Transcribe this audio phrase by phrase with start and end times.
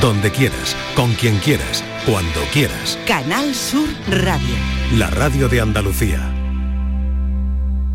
[0.00, 2.98] donde quieras, con quien quieras, cuando quieras.
[3.06, 4.54] Canal Sur Radio.
[4.94, 6.32] La radio de Andalucía.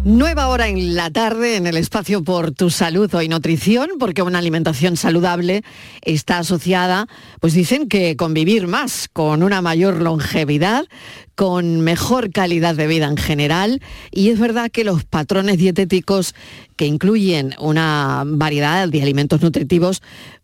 [0.04, 4.40] Nueva hora en la tarde en el espacio por tu salud o nutrición, porque una
[4.40, 5.62] alimentación saludable
[6.02, 7.06] está asociada,
[7.40, 10.86] pues dicen que con vivir más, con una mayor longevidad,
[11.36, 13.80] con mejor calidad de vida en general.
[14.10, 16.34] Y es verdad que los patrones dietéticos
[16.78, 20.02] que incluyen una variedad de alimentos nutritivos,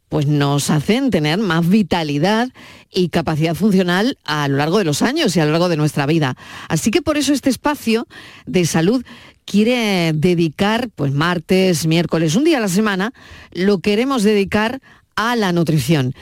[0.10, 2.50] pues nos hacen tener más vitalidad
[2.92, 6.06] y capacidad funcional a lo largo de los años y a lo largo de nuestra
[6.06, 6.36] vida.
[6.70, 8.08] Así que por eso este espacio
[8.46, 9.04] de salud
[9.46, 13.14] quiere dedicar, pues martes, miércoles, un día a la semana,
[13.52, 14.82] lo queremos dedicar
[15.16, 16.14] a la nutrición.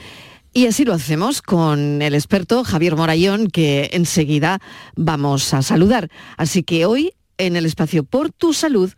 [0.52, 4.60] Y así lo hacemos con el experto Javier Morayón, que enseguida
[4.94, 6.08] vamos a saludar.
[6.38, 8.90] Así que hoy, en el espacio Por tu Salud,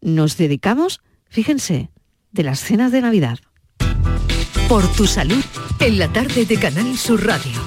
[0.00, 1.90] nos dedicamos, fíjense,
[2.30, 3.38] de las cenas de Navidad.
[4.70, 5.44] Por tu salud,
[5.80, 7.60] en la tarde de Canal Sur Radio.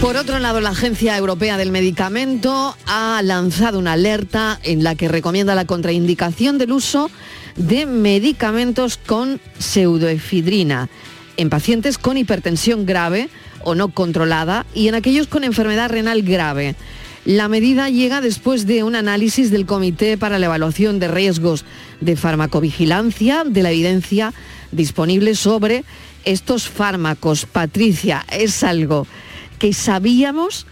[0.00, 5.08] Por otro lado, la Agencia Europea del Medicamento ha lanzado una alerta en la que
[5.08, 7.10] recomienda la contraindicación del uso
[7.56, 10.88] de medicamentos con pseudoefidrina
[11.36, 13.28] en pacientes con hipertensión grave
[13.64, 16.76] o no controlada y en aquellos con enfermedad renal grave.
[17.24, 21.64] La medida llega después de un análisis del Comité para la Evaluación de Riesgos
[22.00, 24.32] de Farmacovigilancia de la evidencia
[24.70, 25.84] disponible sobre
[26.26, 27.46] estos fármacos.
[27.46, 29.06] Patricia, es algo
[29.58, 30.66] que sabíamos,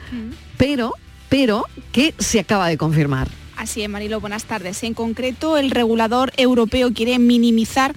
[0.58, 0.92] pero,
[1.30, 3.28] pero que se acaba de confirmar.
[3.56, 4.83] Así es, Marilo, buenas tardes.
[4.83, 7.94] En concreto, el regulador europeo quiere minimizar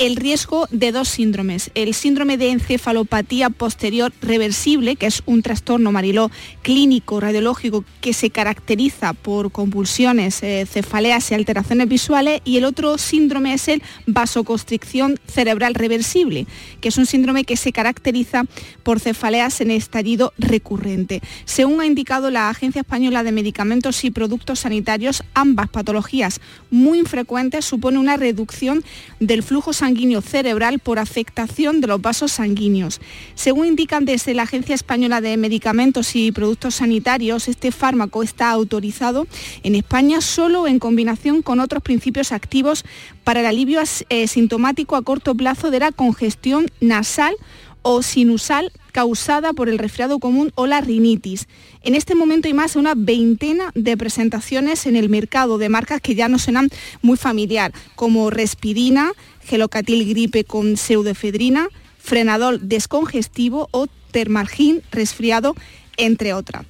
[0.00, 1.70] el riesgo de dos síndromes.
[1.74, 6.30] El síndrome de encefalopatía posterior reversible, que es un trastorno mariló
[6.62, 12.96] clínico radiológico que se caracteriza por convulsiones, eh, cefaleas y alteraciones visuales, y el otro
[12.96, 16.46] síndrome es el vasoconstricción cerebral reversible,
[16.80, 18.44] que es un síndrome que se caracteriza
[18.82, 21.20] por cefaleas en estallido recurrente.
[21.44, 26.40] Según ha indicado la Agencia Española de Medicamentos y Productos Sanitarios, ambas patologías
[26.70, 28.82] muy infrecuentes suponen una reducción
[29.18, 33.00] del flujo sanguíneo sanguíneo cerebral por afectación de los vasos sanguíneos.
[33.34, 39.26] Según indican desde la Agencia Española de Medicamentos y Productos Sanitarios, este fármaco está autorizado
[39.64, 42.84] en España solo en combinación con otros principios activos
[43.24, 43.80] para el alivio
[44.10, 47.34] eh, sintomático a corto plazo de la congestión nasal
[47.82, 51.46] o sinusal causada por el resfriado común o la rinitis.
[51.82, 56.00] En este momento hay más de una veintena de presentaciones en el mercado de marcas
[56.00, 56.70] que ya no suenan
[57.00, 59.12] muy familiar, como Respirina,
[59.50, 61.68] Gelocatil gripe con pseudoefedrina,
[61.98, 65.56] Frenadol descongestivo o Termargin resfriado,
[65.96, 66.64] entre otras.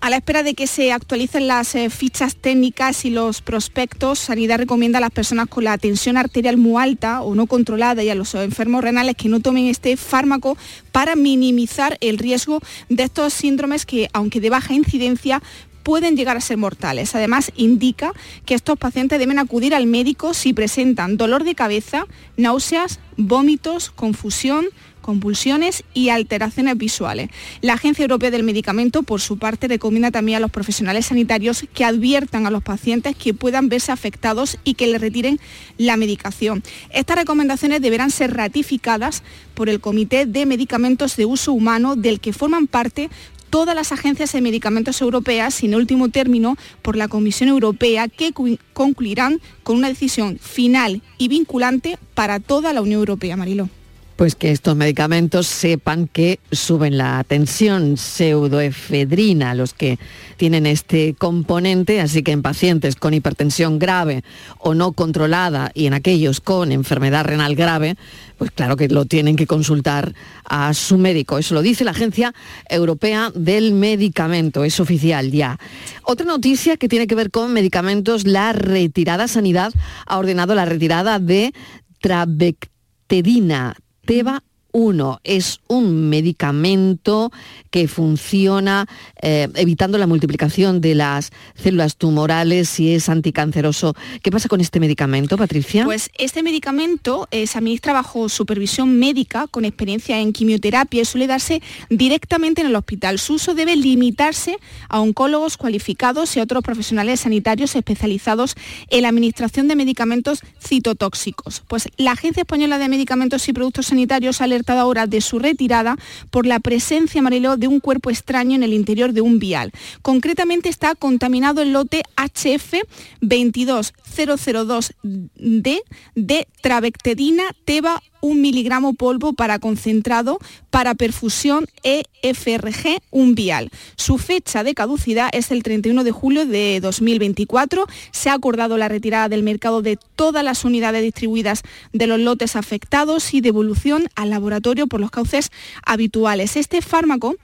[0.00, 4.58] A la espera de que se actualicen las eh, fichas técnicas y los prospectos, Sanidad
[4.58, 8.14] recomienda a las personas con la tensión arterial muy alta o no controlada y a
[8.14, 10.56] los enfermos renales que no tomen este fármaco
[10.92, 12.60] para minimizar el riesgo
[12.90, 15.42] de estos síndromes que, aunque de baja incidencia,
[15.84, 17.14] pueden llegar a ser mortales.
[17.14, 18.12] Además, indica
[18.44, 22.06] que estos pacientes deben acudir al médico si presentan dolor de cabeza,
[22.36, 24.66] náuseas, vómitos, confusión,
[25.04, 27.28] convulsiones y alteraciones visuales.
[27.60, 31.84] La Agencia Europea del Medicamento, por su parte, recomienda también a los profesionales sanitarios que
[31.84, 35.38] adviertan a los pacientes que puedan verse afectados y que le retiren
[35.76, 36.62] la medicación.
[36.88, 39.22] Estas recomendaciones deberán ser ratificadas
[39.52, 43.10] por el Comité de Medicamentos de Uso Humano, del que forman parte
[43.54, 48.32] todas las agencias de medicamentos europeas en último término por la Comisión Europea que
[48.72, 53.68] concluirán con una decisión final y vinculante para toda la Unión Europea, Mariló
[54.16, 59.98] pues que estos medicamentos sepan que suben la tensión, pseudoefedrina, los que
[60.36, 64.22] tienen este componente, así que en pacientes con hipertensión grave
[64.58, 67.96] o no controlada y en aquellos con enfermedad renal grave,
[68.38, 70.14] pues claro que lo tienen que consultar
[70.44, 71.38] a su médico.
[71.38, 72.34] Eso lo dice la Agencia
[72.68, 75.58] Europea del Medicamento, es oficial ya.
[76.02, 79.72] Otra noticia que tiene que ver con medicamentos, la retirada Sanidad
[80.06, 81.52] ha ordenado la retirada de
[82.00, 83.74] Trabectedina,
[84.04, 84.42] Teba
[84.74, 87.32] 1 es un medicamento
[87.70, 88.86] que funciona
[89.22, 93.94] eh, evitando la multiplicación de las células tumorales y es anticanceroso.
[94.22, 95.84] ¿Qué pasa con este medicamento, Patricia?
[95.84, 101.28] Pues este medicamento eh, se administra bajo supervisión médica con experiencia en quimioterapia y suele
[101.28, 103.18] darse directamente en el hospital.
[103.20, 108.56] Su uso debe limitarse a oncólogos cualificados y a otros profesionales sanitarios especializados
[108.88, 111.62] en la administración de medicamentos citotóxicos.
[111.68, 114.40] Pues la Agencia Española de Medicamentos y Productos Sanitarios
[114.72, 115.96] ha ahora de su retirada
[116.30, 119.72] por la presencia, Mariló, de un cuerpo extraño en el interior de un vial.
[120.02, 122.74] Concretamente está contaminado el lote HF
[123.20, 125.82] 22002D
[126.14, 130.38] de travectedina teba un miligramo polvo para concentrado
[130.70, 133.70] para perfusión EFRG un vial.
[133.96, 137.86] Su fecha de caducidad es el 31 de julio de 2024.
[138.12, 141.62] Se ha acordado la retirada del mercado de todas las unidades distribuidas
[141.92, 145.50] de los lotes afectados y devolución al laboratorio por los cauces
[145.84, 146.56] habituales.
[146.56, 147.36] Este fármaco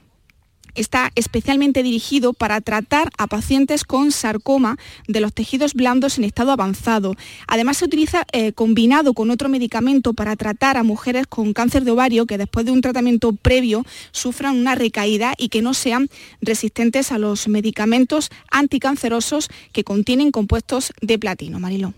[0.75, 4.77] está especialmente dirigido para tratar a pacientes con sarcoma
[5.07, 7.15] de los tejidos blandos en estado avanzado.
[7.47, 11.91] Además se utiliza eh, combinado con otro medicamento para tratar a mujeres con cáncer de
[11.91, 16.09] ovario que después de un tratamiento previo sufran una recaída y que no sean
[16.41, 21.59] resistentes a los medicamentos anticancerosos que contienen compuestos de platino.
[21.59, 21.93] Mariló.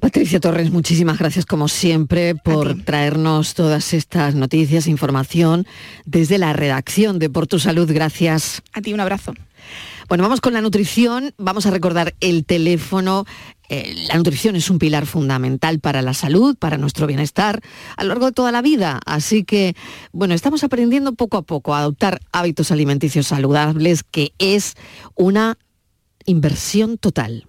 [0.00, 5.66] Patricia Torres, muchísimas gracias como siempre por traernos todas estas noticias, información
[6.04, 7.90] desde la redacción de Por tu Salud.
[7.92, 8.62] Gracias.
[8.72, 9.34] A ti un abrazo.
[10.08, 11.34] Bueno, vamos con la nutrición.
[11.38, 13.24] Vamos a recordar el teléfono.
[13.68, 17.60] Eh, la nutrición es un pilar fundamental para la salud, para nuestro bienestar
[17.96, 19.00] a lo largo de toda la vida.
[19.06, 19.74] Así que,
[20.12, 24.74] bueno, estamos aprendiendo poco a poco a adoptar hábitos alimenticios saludables, que es
[25.14, 25.58] una
[26.26, 27.48] inversión total.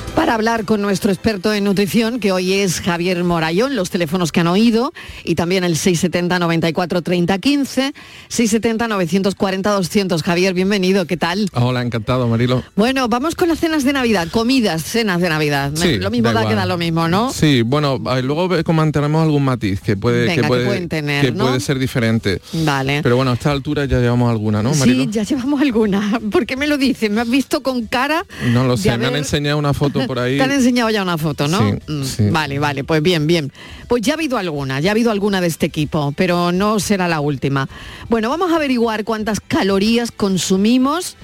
[0.15, 4.41] Para hablar con nuestro experto en nutrición, que hoy es Javier Morayón, los teléfonos que
[4.41, 4.93] han oído,
[5.23, 7.93] y también el 670 94 30 15,
[8.27, 10.21] 670 940 200.
[10.21, 11.49] Javier, bienvenido, ¿qué tal?
[11.53, 12.61] Hola, encantado, Marilo.
[12.75, 15.71] Bueno, vamos con las cenas de Navidad, comidas, cenas de Navidad.
[15.75, 17.31] Sí, lo mismo da, que da lo mismo, ¿no?
[17.31, 22.41] Sí, bueno, luego comentaremos algún matiz que puede, que puede, tener, que puede ser diferente.
[22.51, 23.01] Vale.
[23.01, 25.05] Pero bueno, a esta altura ya llevamos alguna, ¿no, Marilo?
[25.05, 26.19] Sí, ya llevamos alguna.
[26.31, 27.09] ¿Por qué me lo dices?
[27.09, 28.25] ¿Me has visto con cara?
[28.51, 30.37] No lo sé, me han enseñado una foto por ahí.
[30.37, 31.61] Te han enseñado ya una foto, ¿no?
[31.87, 33.51] Mm, vale, vale, pues bien, bien.
[33.87, 37.07] Pues ya ha habido alguna, ya ha habido alguna de este equipo, pero no será
[37.07, 37.67] la última.
[38.09, 41.17] Bueno, vamos a averiguar cuántas calorías consumimos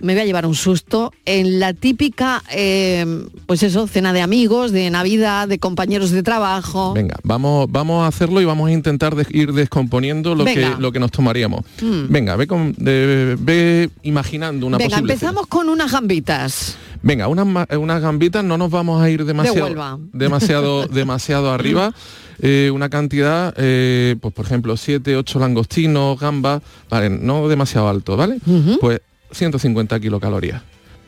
[0.00, 4.72] me voy a llevar un susto en la típica, eh, pues eso, cena de amigos,
[4.72, 6.92] de Navidad, de compañeros de trabajo.
[6.94, 11.00] Venga, vamos, vamos a hacerlo y vamos a intentar ir descomponiendo lo que, lo que
[11.00, 11.64] nos tomaríamos.
[11.82, 12.12] Mm.
[12.12, 16.76] Venga, ve, con, ve, imaginando una Venga, empezamos con unas gambitas.
[17.02, 21.92] Venga, unas, unas gambitas, no nos vamos a ir demasiado, demasiado, demasiado arriba.
[22.40, 28.16] Eh, una cantidad, eh, pues por ejemplo, 7, 8 langostinos, gambas, vale, no demasiado alto,
[28.16, 28.38] ¿vale?
[28.80, 29.00] Pues
[29.32, 30.62] 150 kilocalorías.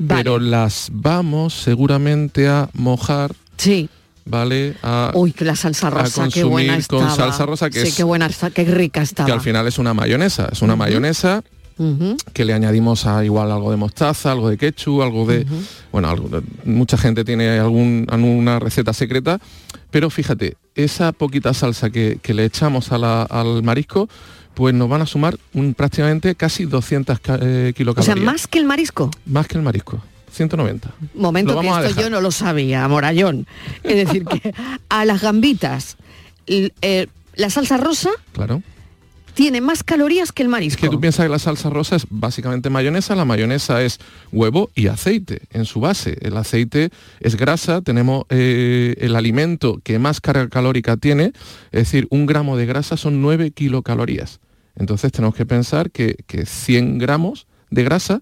[0.07, 3.35] Pero las vamos seguramente a mojar.
[3.57, 3.89] Sí.
[4.25, 4.77] ¿vale?
[4.83, 8.31] A, Uy, que la salsa rosa, qué buena con salsa rosa que sí, qué buena,
[8.55, 9.27] qué rica estaba.
[9.27, 11.43] Que al final es una mayonesa, es una mayonesa
[12.35, 15.47] que le añadimos a igual algo de mostaza, algo de ketchup, algo de...
[15.91, 16.15] Bueno,
[16.65, 19.41] mucha gente tiene algún, alguna receta secreta,
[19.91, 24.11] pero fíjate, esa poquita salsa que, le echamos al marisco,
[24.61, 28.15] pues nos van a sumar un, prácticamente casi 200 eh, kilocalorías.
[28.15, 29.11] O sea, más que el marisco.
[29.25, 30.03] Más que el marisco.
[30.33, 30.93] 190.
[31.15, 33.47] Momento que esto yo no lo sabía, Morayón.
[33.83, 34.55] Es decir, que
[34.91, 35.97] a las gambitas,
[36.47, 38.63] eh, la salsa rosa, claro
[39.33, 40.77] tiene más calorías que el marisco.
[40.77, 43.99] Es que tú piensas que la salsa rosa es básicamente mayonesa, la mayonesa es
[44.33, 46.19] huevo y aceite en su base.
[46.21, 46.91] El aceite
[47.21, 51.33] es grasa, tenemos eh, el alimento que más carga calórica tiene,
[51.73, 54.41] es decir, un gramo de grasa son 9 kilocalorías.
[54.77, 58.21] Entonces tenemos que pensar que, 100 gramos de grasa,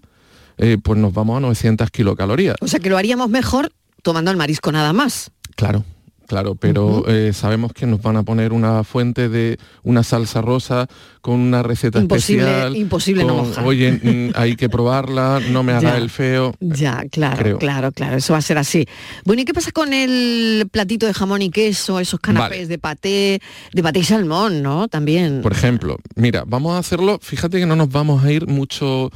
[0.57, 2.55] eh, pues nos vamos a 900 kilocalorías.
[2.61, 3.71] O sea que lo haríamos mejor
[4.03, 5.31] tomando el marisco nada más.
[5.55, 5.83] Claro,
[6.29, 10.87] Claro, pero eh, sabemos que nos van a poner una fuente de una salsa rosa
[11.21, 12.75] con una receta especial.
[12.75, 13.65] Imposible no mojar.
[13.65, 16.53] Oye, mm, hay que probarla, no me haga el feo.
[16.59, 18.87] Ya, claro, claro, claro, eso va a ser así.
[19.25, 23.41] Bueno, ¿y qué pasa con el platito de jamón y queso, esos canapés de paté,
[23.73, 24.87] de paté y salmón, ¿no?
[24.87, 25.41] También.
[25.41, 29.09] Por ejemplo, mira, vamos a hacerlo, fíjate que no nos vamos a ir mucho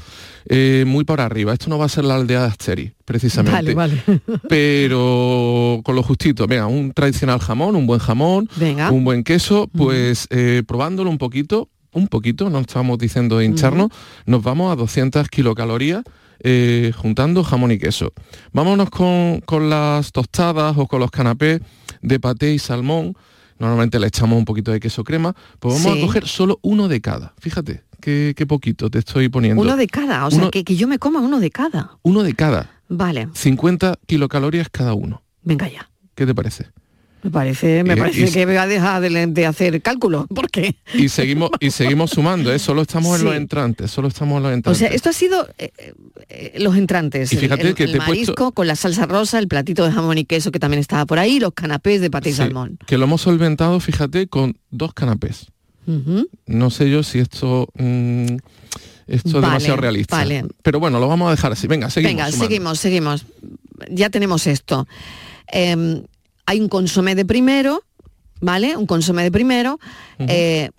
[0.47, 1.53] eh, muy para arriba.
[1.53, 3.73] Esto no va a ser la aldea de Asteri, precisamente.
[3.73, 4.01] Vale,
[4.49, 8.49] Pero con lo justito, venga, un tradicional jamón, un buen jamón,
[8.91, 13.89] un buen queso, pues eh, probándolo un poquito, un poquito, no estamos diciendo de hincharnos,
[14.25, 16.03] nos vamos a 200 kilocalorías
[16.39, 18.13] eh, juntando jamón y queso.
[18.51, 21.61] Vámonos con, con, las tostadas o con los canapés
[22.01, 23.15] de paté y salmón.
[23.59, 26.99] Normalmente le echamos un poquito de queso crema, pues vamos a coger solo uno de
[26.99, 27.33] cada.
[27.39, 29.61] Fíjate, qué, poquito te estoy poniendo.
[29.61, 31.97] Uno de cada, o sea, que, yo me coma uno de cada.
[32.01, 32.69] Uno de cada.
[32.87, 33.29] Vale.
[33.33, 35.23] 50 kilocalorías cada uno.
[35.41, 35.89] Venga ya.
[36.15, 36.67] ¿Qué te parece?
[37.23, 40.27] Me parece, me parece que voy a dejar de, hacer cálculo.
[40.35, 40.75] ¿Por qué?
[40.93, 42.59] Y seguimos, y seguimos sumando, ¿eh?
[42.59, 44.77] solo estamos en los entrantes, solo estamos en los entrantes.
[44.77, 45.71] O sea, esto ha sido eh,
[46.27, 47.31] eh, los entrantes.
[47.31, 50.25] Y fíjate el, que el marisco con la salsa rosa, el platito de jamón y
[50.25, 52.77] queso que también estaba por ahí, los canapés de paté y salmón.
[52.85, 55.47] Que lo hemos solventado, fíjate, con dos canapés.
[56.45, 57.69] No sé yo si esto...
[57.75, 58.35] Mm,
[59.07, 60.15] esto es demasiado realista.
[60.15, 60.45] Vale.
[60.61, 61.67] Pero bueno, lo vamos a dejar así.
[61.67, 62.15] Venga, seguimos.
[62.15, 63.25] Venga, seguimos, seguimos.
[63.89, 64.87] Ya tenemos esto.
[65.47, 66.03] Em,
[66.45, 67.83] hay un consomé de primero,
[68.41, 68.77] ¿vale?
[68.77, 69.79] Un consomé de primero.
[70.19, 70.69] Eh,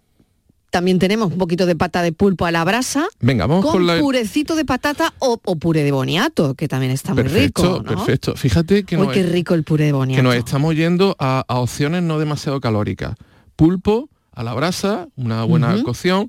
[0.71, 3.07] también tenemos un poquito de pata de pulpo a la brasa.
[3.21, 7.23] Venga, vamos con, con purecito de patata o, puré de boniato, que también está muy
[7.23, 7.83] rico.
[7.85, 10.19] Perfecto, Fíjate que Uy, qué rico el puré de boniato.
[10.19, 13.15] Que nos estamos yendo a, opciones no demasiado calóricas.
[13.55, 16.29] Pulpo a la brasa, una buena cocción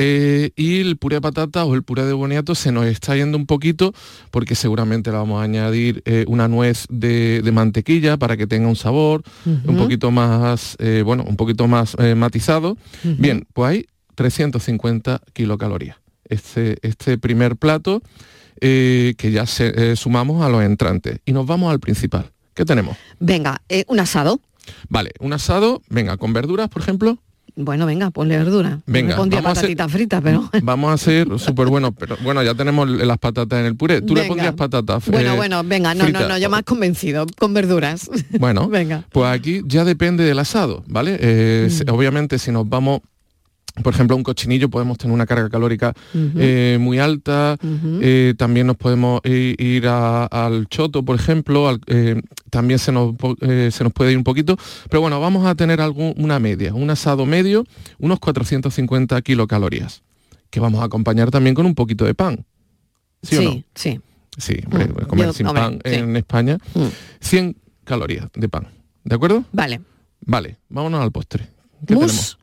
[0.00, 3.36] eh, y el puré de patata o el puré de boniato se nos está yendo
[3.36, 3.92] un poquito
[4.30, 8.76] porque seguramente le vamos a añadir eh, una nuez de, mantequilla para que tenga un
[8.76, 12.76] sabor un poquito más, eh, bueno, un poquito más matizado.
[13.02, 15.96] Bien, pues hay 350 kilocalorías.
[16.24, 18.02] Este, este primer plato
[18.60, 19.46] que ya
[19.96, 21.18] sumamos a los entrantes.
[21.24, 22.30] Y nos vamos al principal.
[22.54, 22.96] ¿Qué tenemos?
[23.18, 24.40] Venga, un asado.
[24.88, 27.18] Vale, un asado, venga, con verduras, por ejemplo.
[27.60, 28.78] Bueno, venga, ponle verdura.
[28.86, 30.48] Venga, no pondría patatitas fritas, pero...
[30.62, 34.00] Vamos a hacer súper bueno, pero bueno, ya tenemos las patatas en el puré.
[34.00, 38.08] ¿Tú le pondrías patatas Bueno, bueno, venga, no, no, no, yo más convencido, con verduras.
[38.38, 39.04] Bueno, venga.
[39.10, 41.18] Pues aquí ya depende del asado, ¿vale?
[41.20, 41.92] Eh, mm.
[41.92, 43.00] Obviamente si nos vamos
[43.82, 48.76] por ejemplo, un cochinillo podemos tener una carga calórica eh, muy alta, eh, también nos
[48.76, 52.20] podemos ir, al choto, por ejemplo, eh,
[52.50, 54.56] también se nos, se nos puede ir un poquito,
[54.88, 55.80] pero bueno, vamos a tener
[56.16, 57.64] una media, un asado medio,
[57.98, 60.02] unos 450 kilocalorías,
[60.50, 62.44] que vamos a acompañar también con un poquito de pan.
[63.22, 63.64] ¿Sí, sí o no?
[63.74, 64.00] Sí.
[64.36, 65.06] Sí, mm.
[65.06, 66.58] comer sin pan en España,
[67.20, 67.54] 100 mm.
[67.84, 68.68] calorías de pan,
[69.02, 69.44] ¿de acuerdo?
[69.52, 69.80] Vale.
[70.20, 71.48] Vale, vámonos al postre.
[71.80, 72.37] ¿Qué tenemos?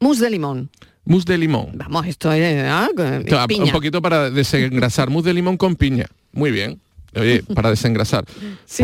[0.00, 0.70] Mousse de limón.
[1.04, 1.72] Mousse de limón.
[1.74, 2.64] Vamos, esto es...
[2.64, 2.88] ¿ah?
[2.96, 5.10] Un poquito para desengrasar.
[5.10, 6.06] Mousse de limón con piña.
[6.32, 6.80] Muy bien.
[7.16, 8.24] Oye, para desengrasar.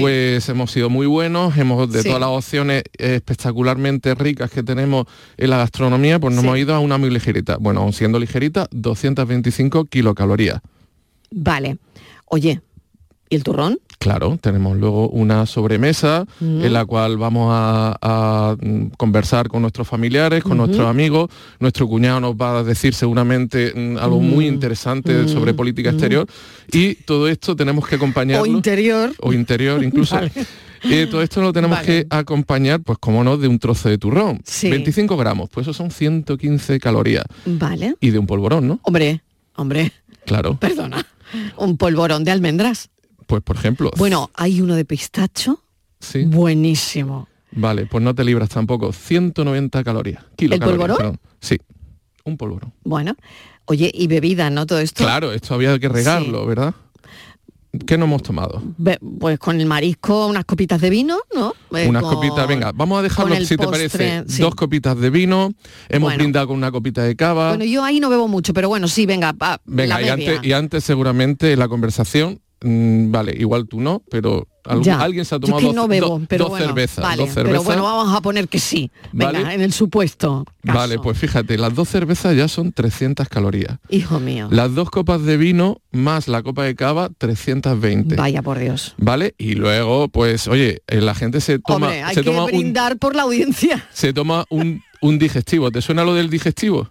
[0.00, 5.06] Pues hemos sido muy buenos, hemos de todas las opciones espectacularmente ricas que tenemos
[5.36, 7.56] en la gastronomía, pues nos hemos ido a una muy ligerita.
[7.58, 10.60] Bueno, aun siendo ligerita, 225 kilocalorías.
[11.30, 11.78] Vale.
[12.26, 12.60] Oye,
[13.34, 13.78] ¿y el turrón?
[13.98, 20.44] Claro, tenemos luego una sobremesa en la cual vamos a, mm, conversar con nuestros familiares,
[20.44, 21.30] con nuestros amigos.
[21.58, 26.26] Nuestro cuñado nos va a decir seguramente mm, algo muy interesante sobre política exterior.
[26.70, 28.44] Y todo esto tenemos que acompañarlo.
[28.44, 29.12] O interior.
[29.20, 30.16] O interior incluso.
[30.86, 34.42] Y todo esto lo tenemos que acompañar, pues como no, de un trozo de turrón.
[34.62, 37.24] 25 gramos, pues eso son 115 calorías.
[37.46, 37.94] Vale.
[38.00, 38.80] Y de un polvorón, ¿no?
[38.82, 39.22] Hombre,
[39.56, 39.92] hombre.
[40.26, 40.58] Claro.
[40.60, 41.06] Perdona.
[41.56, 42.90] Un polvorón de almendras.
[43.26, 43.90] Pues por ejemplo.
[43.96, 45.62] Bueno, hay uno de pistacho.
[46.00, 46.24] Sí.
[46.24, 47.28] Buenísimo.
[47.52, 48.92] Vale, pues no te libras tampoco.
[48.92, 50.24] 190 calorías.
[50.36, 51.18] ¿El polvorón?
[51.40, 51.58] Sí,
[52.24, 52.72] un polvorón.
[52.82, 53.16] Bueno,
[53.66, 54.66] oye, y bebida, ¿no?
[54.66, 55.04] Todo esto.
[55.04, 56.74] Claro, esto había que regarlo, ¿verdad?
[57.86, 58.62] ¿Qué no hemos tomado?
[59.18, 61.54] pues con el marisco unas copitas de vino, ¿no?
[61.76, 65.52] Eh, unas copitas, venga, vamos a dejarlo, si te parece, dos copitas de vino,
[65.88, 67.48] hemos brindado con una copita de cava.
[67.48, 70.84] Bueno, yo ahí no bebo mucho, pero bueno, sí, venga, venga, y, antes, y antes
[70.84, 76.58] seguramente en la conversación Mm, vale, igual tú no, pero alguien se ha tomado dos,
[76.58, 77.04] cervezas,
[77.34, 78.90] Pero bueno, vamos a poner que sí.
[79.12, 80.46] Venga, en el supuesto.
[80.62, 83.78] Vale, pues fíjate, las dos cervezas ya son 300 calorías.
[83.90, 84.48] Hijo mío.
[84.50, 88.16] Las dos copas de vino más la copa de cava, 320.
[88.16, 88.94] Vaya por Dios.
[88.96, 91.88] Vale, y luego, pues, oye, eh, la gente se toma.
[91.90, 93.86] hay se que brindar por la audiencia.
[93.92, 95.70] Se toma un, un digestivo.
[95.70, 96.88] ¿Te suena lo del digestivo?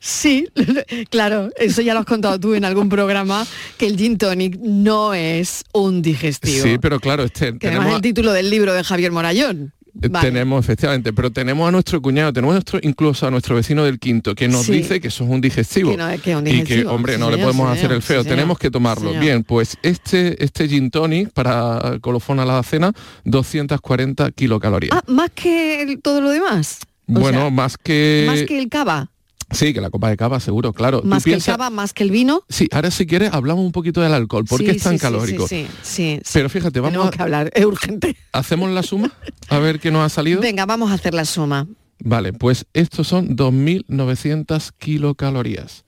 [0.00, 0.48] Sí,
[1.10, 3.46] claro, eso ya lo has contado tú en algún programa,
[3.78, 6.64] que el gin tonic no es un digestivo.
[6.64, 9.72] Sí, pero claro, este, que además el título del libro de Javier Morayón.
[10.02, 14.00] Eh, tenemos, efectivamente, pero tenemos a nuestro cuñado, tenemos nuestro, incluso a nuestro vecino del
[14.00, 15.96] quinto, que nos dice que eso es un digestivo.
[16.44, 19.12] Y que, hombre, no le podemos hacer el feo, tenemos que tomarlo.
[19.20, 22.92] Bien, pues este, este gin tonic para colofón a la cena,
[23.24, 24.98] 240 kilocalorías.
[24.98, 26.80] Ah, más que todo lo demás.
[27.06, 28.24] Bueno, más que...
[28.26, 29.10] Más que el cava.
[29.52, 31.02] Sí, que la copa de cava, seguro, claro.
[31.04, 32.42] Más que el cava, más que el vino.
[32.48, 35.46] Sí, ahora si quieres hablamos un poquito del alcohol, porque es tan calórico.
[35.46, 37.10] Sí, sí, Pero fíjate, vamos a...
[37.10, 38.16] que hablar, es urgente.
[38.32, 39.12] ¿Hacemos la suma?
[39.48, 40.40] A ver qué nos ha salido.
[40.40, 41.68] Venga, vamos a hacer la suma.
[42.00, 45.85] Vale, pues estos son 2.900 kilocalorías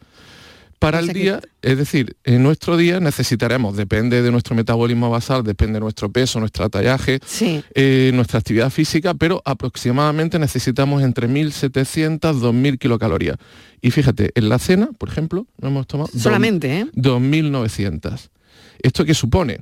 [0.78, 5.74] para el día, es decir, en nuestro día necesitaremos, depende de nuestro metabolismo basal, depende
[5.74, 7.20] de nuestro peso, nuestro tallaje,
[7.74, 13.36] eh, nuestra actividad física, pero aproximadamente necesitamos entre 1.700 2.000 kilocalorías.
[13.80, 16.10] Y fíjate, en la cena, por ejemplo, no hemos tomado...
[16.16, 16.86] Solamente, ¿eh?
[16.94, 18.30] 2.900.
[18.80, 19.60] ¿Esto qué supone?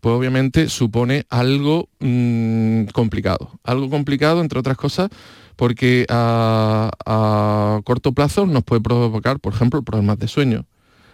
[0.00, 3.60] Pues obviamente supone algo mm, complicado.
[3.62, 5.10] Algo complicado, entre otras cosas,
[5.56, 10.66] porque a, corto plazo nos puede provocar, por ejemplo, problemas de sueño,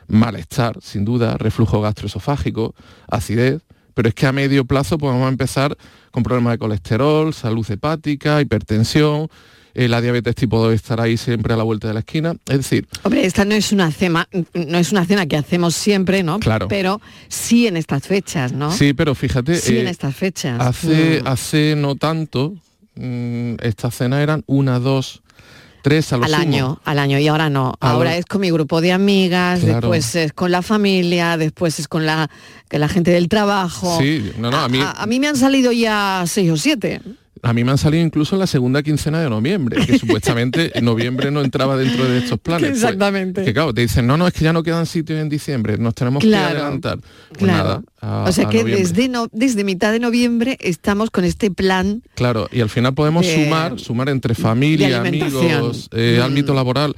[0.06, 2.74] malestar, sin duda, reflujo gastroesofágico,
[3.08, 3.62] acidez,
[3.94, 5.76] pero es que a medio plazo podemos pues, empezar
[6.10, 9.28] con problemas de colesterol, salud hepática, hipertensión,
[9.74, 12.34] eh, la diabetes tipo 2 estará ahí siempre a la vuelta de la esquina.
[12.48, 12.88] Es decir...
[13.04, 16.40] Hombre, esta no es una cena, no es una cena que hacemos siempre, ¿no?
[16.40, 16.66] Claro.
[16.66, 18.72] Pero sí en estas fechas, ¿no?
[18.72, 19.54] Sí, pero fíjate...
[19.56, 20.60] Sí en eh, estas fechas.
[20.60, 21.26] Hace, mm.
[21.28, 22.54] hace no tanto,
[22.98, 25.22] mm, estas cenas eran una, dos,
[25.82, 27.74] tres al año, al año y ahora no.
[27.80, 32.04] ahora es con mi grupo de amigas, después es con la familia, después es con
[32.04, 32.28] la,
[32.70, 33.98] la gente del trabajo.
[33.98, 34.80] Sí, no, no, a mí...
[34.82, 37.00] a mí me han salido ya seis o siete.
[37.42, 40.84] A mí me han salido incluso en la segunda quincena de noviembre, que supuestamente en
[40.84, 42.70] noviembre no entraba dentro de estos planes.
[42.70, 43.44] Pues, Exactamente.
[43.44, 45.94] que claro, te dicen, no, no, es que ya no quedan sitios en diciembre, nos
[45.94, 46.98] tenemos que adelantar.
[47.30, 47.84] Pues claro.
[48.00, 52.02] o sea que desde, no, desde mitad de noviembre estamos con este plan.
[52.14, 56.24] Claro, y al final podemos sumar, sumar entre familia, amigos, eh, mm.
[56.24, 56.94] ámbito laboral,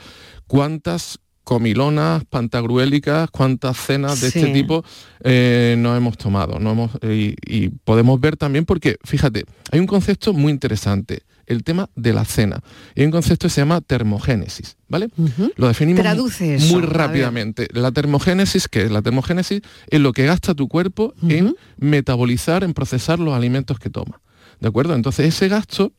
[0.47, 1.19] cuántas
[1.51, 4.85] comilonas, pantagruélicas, cuántas cenas de este tipo
[5.25, 6.61] eh, nos hemos tomado.
[6.61, 11.91] No hemos, y, podemos ver también porque, fíjate, hay un concepto muy interesante, el tema
[11.97, 12.61] de la cena.
[12.95, 15.09] Y hay un concepto que se llama termogénesis, ¿vale?
[15.57, 16.07] Lo definimos
[16.71, 17.67] muy rápidamente.
[17.73, 18.93] La termogénesis, ¿qué es?
[18.93, 23.91] La termogénesis es lo que gasta tu cuerpo en metabolizar, en procesar los alimentos que
[23.91, 24.21] toma.
[24.61, 24.95] ¿De acuerdo?
[24.95, 25.93] Entonces ese gasto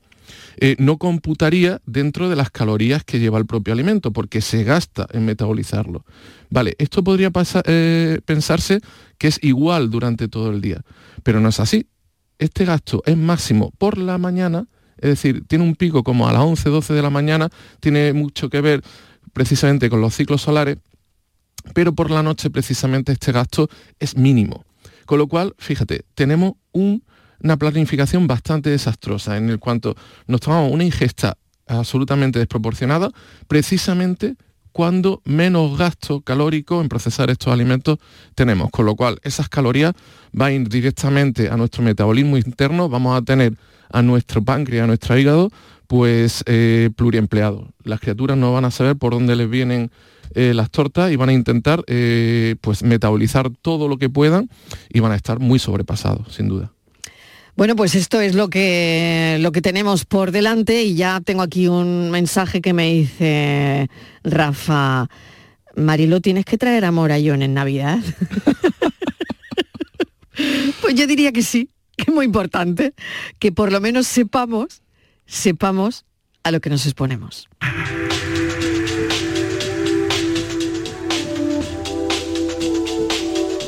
[0.57, 5.07] eh, no computaría dentro de las calorías que lleva el propio alimento, porque se gasta
[5.11, 6.05] en metabolizarlo.
[6.49, 7.31] Vale, esto podría
[7.65, 8.81] eh, pensarse
[9.17, 10.81] que es igual durante todo el día,
[11.23, 11.87] pero no es así.
[12.39, 16.41] Este gasto es máximo por la mañana, es decir, tiene un pico como a las
[16.41, 18.83] 11, 12 de la mañana, tiene mucho que ver
[19.33, 20.77] precisamente con los ciclos solares,
[21.73, 23.69] pero por la noche precisamente este gasto
[23.99, 24.65] es mínimo.
[25.05, 27.03] Con lo cual, fíjate, tenemos un
[27.43, 29.95] una planificación bastante desastrosa en el cuanto
[30.27, 33.11] nos tomamos una ingesta absolutamente desproporcionada,
[33.47, 34.35] precisamente
[34.71, 37.97] cuando menos gasto calórico en procesar estos alimentos
[38.35, 39.93] tenemos, con lo cual esas calorías
[40.31, 43.57] van a ir directamente a nuestro metabolismo interno, vamos a tener
[43.91, 45.49] a nuestro páncreas, a nuestro hígado,
[45.87, 47.67] pues eh, pluriempleado.
[47.83, 49.91] Las criaturas no van a saber por dónde les vienen
[50.33, 54.49] eh, las tortas y van a intentar eh, pues metabolizar todo lo que puedan
[54.89, 56.71] y van a estar muy sobrepasados, sin duda.
[57.55, 61.67] Bueno, pues esto es lo que, lo que tenemos por delante y ya tengo aquí
[61.67, 63.89] un mensaje que me dice
[64.23, 65.09] Rafa,
[65.75, 67.99] Marilo, tienes que traer a John en Navidad.
[70.81, 72.93] pues yo diría que sí, que es muy importante,
[73.37, 74.81] que por lo menos sepamos,
[75.25, 76.05] sepamos
[76.43, 77.49] a lo que nos exponemos.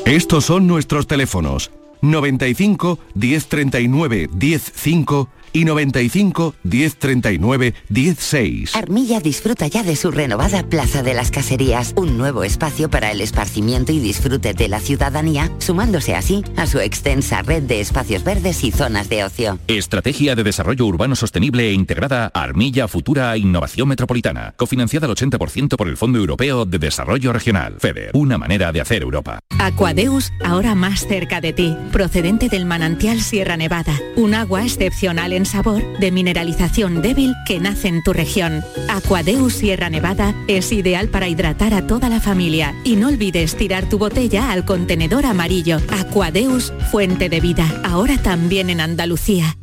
[0.06, 1.70] Estos son nuestros teléfonos
[2.04, 8.74] 95 1039 105 y 95 1039 16.
[8.74, 13.20] Armilla disfruta ya de su renovada Plaza de las Caserías, un nuevo espacio para el
[13.20, 18.64] esparcimiento y disfrute de la ciudadanía, sumándose así a su extensa red de espacios verdes
[18.64, 19.58] y zonas de ocio.
[19.68, 25.88] Estrategia de Desarrollo Urbano Sostenible e Integrada Armilla Futura Innovación Metropolitana, cofinanciada al 80% por
[25.88, 29.38] el Fondo Europeo de Desarrollo Regional, FEDER, una manera de hacer Europa.
[29.60, 35.43] Aquadeus, ahora más cerca de ti, procedente del manantial Sierra Nevada, un agua excepcional en
[35.46, 38.62] sabor de mineralización débil que nace en tu región.
[38.88, 43.88] Aquadeus Sierra Nevada es ideal para hidratar a toda la familia y no olvides tirar
[43.88, 45.78] tu botella al contenedor amarillo.
[45.98, 49.56] Aquadeus, fuente de vida, ahora también en Andalucía.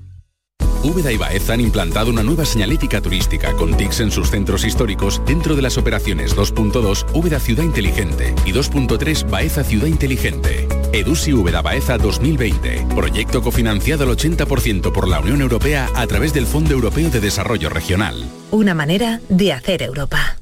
[0.83, 5.21] Úbeda y Baeza han implantado una nueva señalética turística con TICs en sus centros históricos
[5.25, 10.67] dentro de las operaciones 2.2 Úbeda Ciudad Inteligente y 2.3 Baeza Ciudad Inteligente.
[10.93, 12.87] Edusi Úbeda Baeza 2020.
[12.93, 17.69] Proyecto cofinanciado al 80% por la Unión Europea a través del Fondo Europeo de Desarrollo
[17.69, 18.29] Regional.
[18.51, 20.37] Una manera de hacer Europa.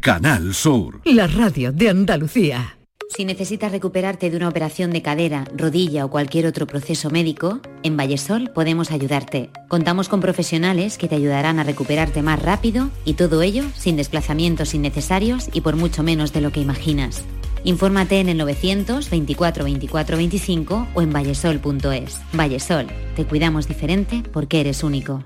[0.00, 1.00] Canal Sur.
[1.04, 2.76] La radio de Andalucía.
[3.08, 7.96] Si necesitas recuperarte de una operación de cadera, rodilla o cualquier otro proceso médico, en
[7.96, 9.50] Vallesol podemos ayudarte.
[9.68, 14.74] Contamos con profesionales que te ayudarán a recuperarte más rápido y todo ello sin desplazamientos
[14.74, 17.24] innecesarios y por mucho menos de lo que imaginas.
[17.64, 22.20] Infórmate en el 924 24 25 o en vallesol.es.
[22.32, 25.24] Vallesol, te cuidamos diferente porque eres único.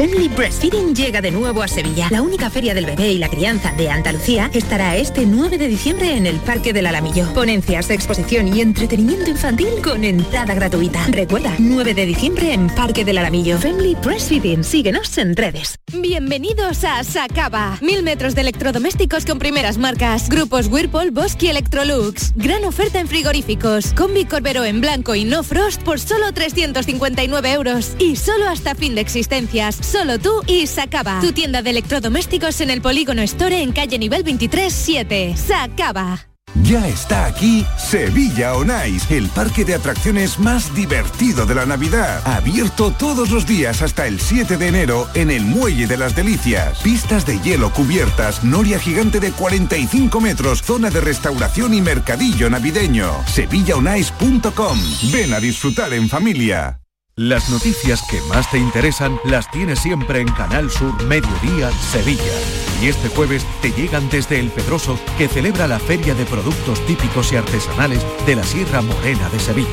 [0.00, 2.08] Family Breastfeeding llega de nuevo a Sevilla.
[2.10, 6.16] La única feria del bebé y la crianza de Andalucía estará este 9 de diciembre
[6.16, 7.30] en el Parque del Alamillo.
[7.34, 11.06] Ponencias, exposición y entretenimiento infantil con entrada gratuita.
[11.08, 13.58] Recuerda, 9 de diciembre en Parque del Alamillo.
[13.58, 14.64] Family Breastfeeding.
[14.64, 15.76] Síguenos en redes.
[15.92, 17.76] Bienvenidos a Sacaba.
[17.82, 20.30] Mil metros de electrodomésticos con primeras marcas.
[20.30, 22.32] Grupos Whirlpool, Bosque y Electrolux.
[22.36, 23.92] Gran oferta en frigoríficos.
[23.92, 27.96] Combi Corbero en blanco y no frost por solo 359 euros.
[27.98, 29.89] Y solo hasta fin de existencias.
[29.90, 31.20] Solo tú y Sacaba.
[31.20, 35.34] Tu tienda de electrodomésticos en el Polígono Store en calle nivel 23 7.
[35.36, 36.28] Sacaba.
[36.62, 42.22] Ya está aquí Sevilla On el parque de atracciones más divertido de la Navidad.
[42.24, 46.78] Abierto todos los días hasta el 7 de enero en el Muelle de las Delicias.
[46.82, 53.10] Pistas de hielo cubiertas, noria gigante de 45 metros, zona de restauración y mercadillo navideño.
[53.26, 54.78] SevillaOnIce.com.
[55.12, 56.80] Ven a disfrutar en familia.
[57.16, 62.32] Las noticias que más te interesan las tienes siempre en Canal Sur Mediodía Sevilla
[62.80, 67.32] y este jueves te llegan desde El Pedroso, que celebra la Feria de Productos Típicos
[67.32, 69.68] y Artesanales de la Sierra Morena de Sevilla.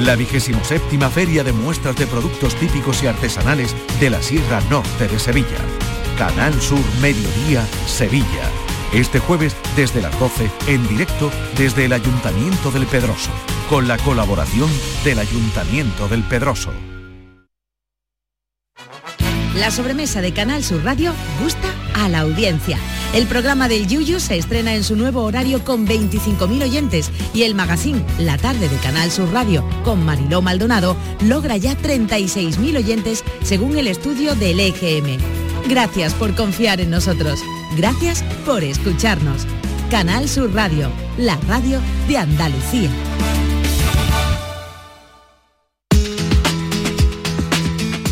[0.00, 5.06] La vigésimo séptima Feria de Muestras de Productos Típicos y Artesanales de la Sierra Norte
[5.06, 5.58] de Sevilla.
[6.18, 8.69] Canal Sur Mediodía, Sevilla.
[8.92, 13.30] Este jueves desde las 12 en directo desde el Ayuntamiento del Pedroso,
[13.68, 14.68] con la colaboración
[15.04, 16.72] del Ayuntamiento del Pedroso.
[19.54, 22.78] La sobremesa de Canal Sur Radio gusta a la audiencia.
[23.14, 27.54] El programa del Yuyu se estrena en su nuevo horario con 25.000 oyentes y el
[27.54, 33.76] magazine La tarde de Canal Sur Radio con Mariló Maldonado logra ya 36.000 oyentes según
[33.78, 35.49] el estudio del EGM.
[35.68, 37.40] Gracias por confiar en nosotros.
[37.76, 39.46] Gracias por escucharnos.
[39.90, 42.90] Canal Sur Radio, la radio de Andalucía.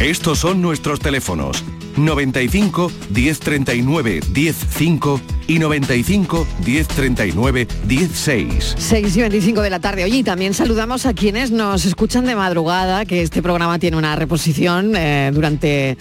[0.00, 1.64] Estos son nuestros teléfonos
[1.96, 8.74] 95 1039 105 y 95 1039 16.
[8.78, 10.04] 6 y 25 de la tarde.
[10.04, 14.14] Oye, y también saludamos a quienes nos escuchan de madrugada, que este programa tiene una
[14.14, 15.98] reposición eh, durante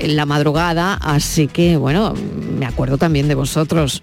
[0.00, 2.14] la madrugada, así que bueno,
[2.58, 4.02] me acuerdo también de vosotros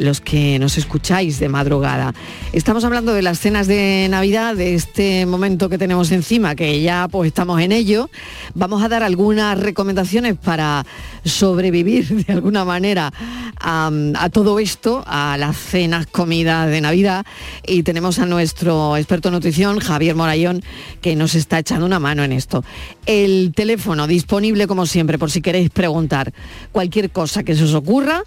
[0.00, 2.14] los que nos escucháis de madrugada.
[2.52, 7.06] Estamos hablando de las cenas de Navidad, de este momento que tenemos encima, que ya
[7.08, 8.10] pues estamos en ello.
[8.54, 10.86] Vamos a dar algunas recomendaciones para
[11.24, 13.12] sobrevivir de alguna manera
[13.60, 17.26] a, todo esto, a las cenas, comidas de Navidad.
[17.66, 20.62] Y tenemos a nuestro experto en nutrición, Javier Morayón,
[21.02, 22.64] que nos está echando una mano en esto.
[23.04, 26.32] El teléfono disponible como siempre, por si queréis preguntar
[26.72, 28.22] cualquier cosa que se os ocurra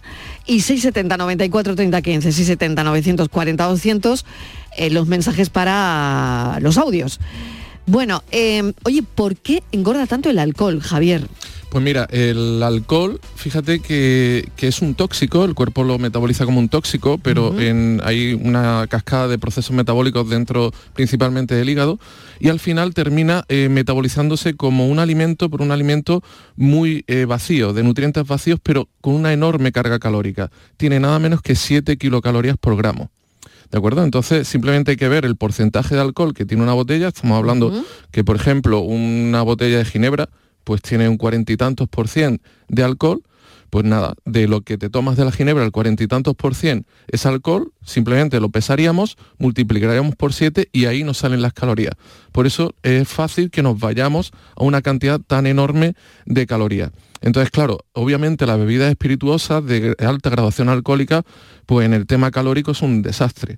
[0.46, 4.26] y 670 94 30 15, 670 940 200
[4.92, 7.20] los mensajes para los audios.
[7.86, 11.28] Bueno, em, oye, ¿por qué engorda tanto el alcohol, Javier?
[11.74, 16.70] Pues mira, el alcohol, fíjate que, es un tóxico, el cuerpo lo metaboliza como un
[16.70, 17.56] tóxico, pero
[18.04, 21.98] hay una cascada de procesos metabólicos dentro principalmente del hígado
[22.40, 26.22] y al final termina eh, metabolizándose como un alimento, por un alimento
[26.56, 30.52] muy eh, vacío, de nutrientes vacíos, pero con una enorme carga calórica.
[30.78, 33.10] Tiene nada menos que 7 kilocalorías por gramo.
[33.72, 34.04] ¿De acuerdo?
[34.04, 37.08] Entonces simplemente hay que ver el porcentaje de alcohol que tiene una botella.
[37.08, 40.30] Estamos hablando que, por ejemplo, una botella de ginebra
[40.64, 43.24] pues tiene un cuarenta y tantos por cien de alcohol,
[43.70, 46.54] pues nada, de lo que te tomas de la ginebra, el cuarenta y tantos por
[46.54, 51.94] cien es alcohol, simplemente lo pesaríamos, multiplicaríamos por siete y ahí nos salen las calorías.
[52.32, 55.96] Por eso es fácil que nos vayamos a una cantidad tan enorme
[56.28, 56.92] de calorías.
[57.22, 61.24] Entonces, claro, obviamente las bebidas espirituosas de alta graduación alcohólica,
[61.66, 63.58] pues en el tema calórico es un desastre.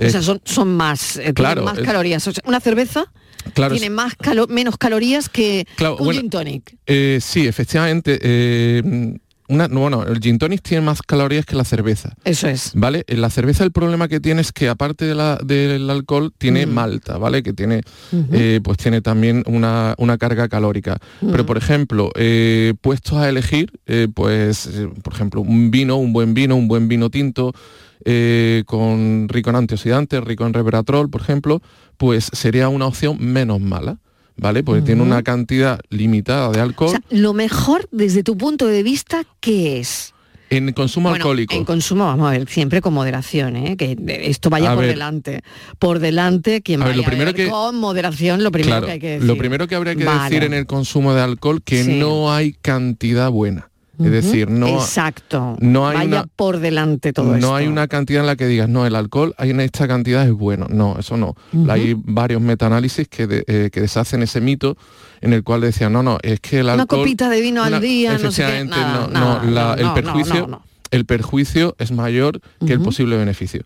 [0.00, 2.28] O sea, son, más, eh, más calorías.
[2.44, 3.04] una cerveza
[3.54, 4.14] tiene más
[4.48, 5.66] menos calorías que
[5.98, 6.76] un gin tonic.
[6.86, 8.18] Eh, sí, efectivamente.
[8.22, 12.14] Eh, una, bueno, el gin tonic tiene más calorías que la cerveza.
[12.24, 12.70] Eso es.
[12.74, 13.04] ¿Vale?
[13.08, 17.18] La cerveza el problema que tiene es que aparte de la, del alcohol tiene malta,
[17.18, 17.42] ¿vale?
[17.42, 17.82] Que tiene,
[18.62, 20.98] pues tiene también una, carga calórica.
[21.20, 22.10] Pero por ejemplo,
[22.80, 23.72] puestos a elegir,
[24.14, 24.70] pues,
[25.02, 27.52] por ejemplo, un vino, un buen vino, un buen vino tinto,
[28.04, 31.62] eh, con rico en antioxidantes, rico en resveratrol, por ejemplo,
[31.96, 33.98] pues sería una opción menos mala.
[34.34, 34.62] ¿Vale?
[34.62, 36.98] Porque tiene una cantidad limitada de alcohol.
[37.10, 40.14] lo mejor desde tu punto de vista, ¿qué es?
[40.52, 41.54] En consumo alcohólico.
[41.54, 43.76] En consumo, vamos a ver, siempre con moderación, ¿eh?
[43.76, 45.42] que esto vaya por delante.
[45.78, 49.26] Por delante, quien vaya lo primero que, con moderación, lo primero que hay que decir.
[49.26, 53.30] Lo primero que habría que decir en el consumo de alcohol, que no hay cantidad
[53.30, 53.70] buena.
[53.98, 55.56] Es decir, no, Exacto.
[55.60, 58.86] no hay Vaya por delante todo No hay una cantidad en la que digas, no,
[58.86, 60.66] el alcohol hay en esta cantidad es bueno.
[60.70, 61.36] No, eso no.
[61.68, 64.76] Hay varios metaanálisis que, eh, que deshacen ese mito
[65.20, 67.00] en el cual decían, no, no, es que el alcohol...
[67.00, 71.76] Una copita de vino al día, no sé qué, no, no, el perjuicio, el perjuicio
[71.78, 73.62] es mayor que el posible beneficio.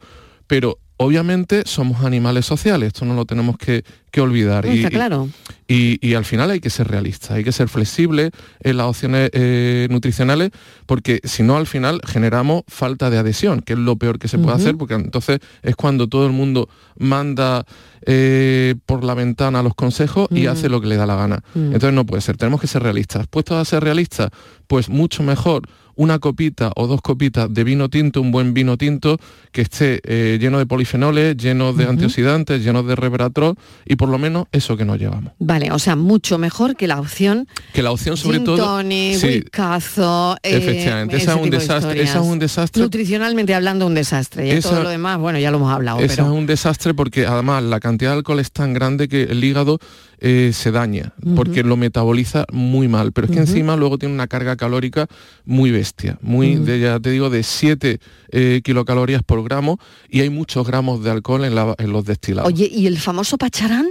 [0.46, 3.84] Pero obviamente somos animales sociales, esto no lo tenemos que,
[4.18, 4.64] olvidar.
[4.64, 5.28] y, claro.
[5.68, 8.30] Y, al final hay que ser realista, hay que ser flexible
[8.60, 10.52] en las opciones eh, nutricionales,
[10.86, 14.38] porque si no al final generamos falta de adhesión, que es lo peor que se
[14.38, 17.66] puede hacer, porque entonces es cuando todo el mundo manda
[18.06, 21.42] eh, por la ventana los consejos y hace lo que le da la gana.
[21.54, 23.26] Entonces no puede ser, tenemos que ser realistas.
[23.26, 24.30] Puestos a ser realistas,
[24.66, 29.18] pues mucho mejor una copita o dos copitas de vino tinto, un buen vino tinto
[29.50, 34.18] que esté eh, lleno de polifenoles, lleno de antioxidantes, lleno de resveratrol y por lo
[34.18, 35.32] menos eso que nos llevamos.
[35.38, 39.26] Vale, o sea, mucho mejor que la opción que la opción sobre todo tonic, sí,
[39.26, 42.82] eh, efectivamente, esa es un desastre, esa es un desastre.
[42.82, 46.28] Nutricionalmente hablando un desastre y todo lo demás, bueno, ya lo hemos hablado, Esa es
[46.28, 49.78] un desastre porque además la cantidad de alcohol es tan grande que el hígado
[50.20, 54.26] eh, se daña, porque lo metaboliza muy mal, pero es que encima luego tiene una
[54.26, 55.06] carga calórica
[55.44, 58.00] muy bestia, muy, de, ya te digo, de 7
[58.30, 62.50] eh, kilocalorías por gramo y hay muchos gramos de alcohol en, en los destilados.
[62.50, 63.86] Oye, ¿y el famoso pacharán?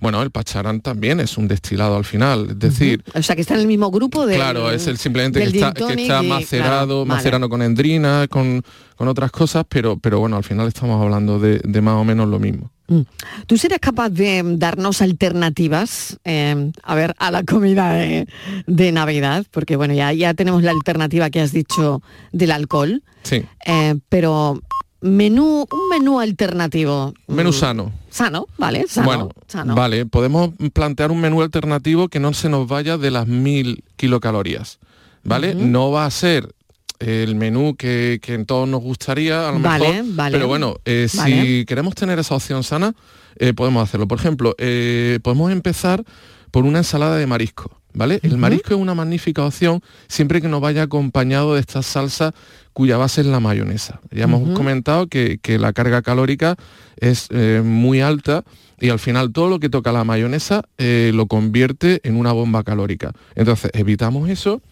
[0.00, 3.02] Bueno, el pacharán también es un destilado al final, es decir...
[3.14, 4.36] O sea, que está en el mismo grupo de...
[4.36, 8.62] Claro, es el simplemente que está, que está, macerado, macerano con endrina, con,
[8.96, 12.38] con, otras cosas, pero, pero bueno, al final estamos hablando de, más o menos lo
[12.38, 12.70] mismo.
[12.88, 13.02] Mm.
[13.46, 19.44] ¿Tú serías capaz de darnos alternativas, eh, a ver, a la comida de, Navidad?
[19.50, 23.02] Porque bueno, ya, ya tenemos la alternativa que has dicho del alcohol.
[23.24, 23.44] Sí.
[23.66, 24.62] Eh, pero
[25.00, 27.14] menú, un menú alternativo.
[27.26, 27.92] Menú sano.
[28.18, 29.06] Sano, vale, sano.
[29.06, 29.28] Bueno,
[29.76, 34.80] vale, podemos plantear un menú alternativo que no se nos vaya de las mil kilocalorías,
[35.22, 35.54] ¿vale?
[35.54, 36.52] No va a ser
[36.98, 40.74] el menú que, que en todos nos gustaría, a lo vale, mejor, vale, pero bueno,
[40.84, 42.92] eh, si queremos tener esa opción sana,
[43.36, 44.08] eh, podemos hacerlo.
[44.08, 46.02] Por ejemplo, eh, podemos empezar
[46.50, 47.77] por una ensalada de marisco.
[47.98, 48.20] ¿Vale?
[48.22, 52.32] El marisco es una magnífica opción siempre que nos vaya acompañado de esta salsa
[52.72, 54.00] cuya base es la mayonesa.
[54.12, 56.54] Ya hemos comentado que, la carga calórica
[56.96, 58.44] es eh, muy alta
[58.78, 62.62] y al final todo lo que toca la mayonesa eh, lo convierte en una bomba
[62.62, 63.12] calórica.
[63.34, 64.62] Entonces evitamos eso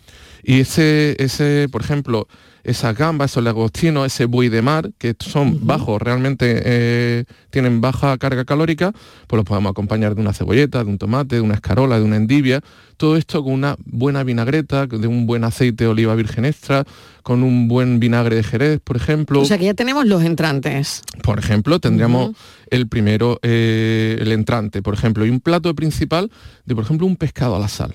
[0.48, 2.28] y ese, ese por ejemplo,
[2.62, 8.16] esas gambas, esos lagostinos, ese buey de mar, que son bajos, realmente eh, tienen baja
[8.18, 8.92] carga calórica,
[9.26, 12.14] pues los podemos acompañar de una cebolleta, de un tomate, de una escarola, de una
[12.14, 12.60] endivia,
[12.96, 16.84] todo esto con una buena vinagreta, de un buen aceite de oliva virgen extra,
[17.24, 19.40] con un buen vinagre de jerez, por ejemplo.
[19.40, 21.02] O sea que ya tenemos los entrantes.
[21.24, 22.36] Por ejemplo, tendríamos
[22.70, 26.30] el primero, eh, el entrante, por ejemplo, y un plato principal
[26.64, 27.94] de, por ejemplo, un pescado a la sal.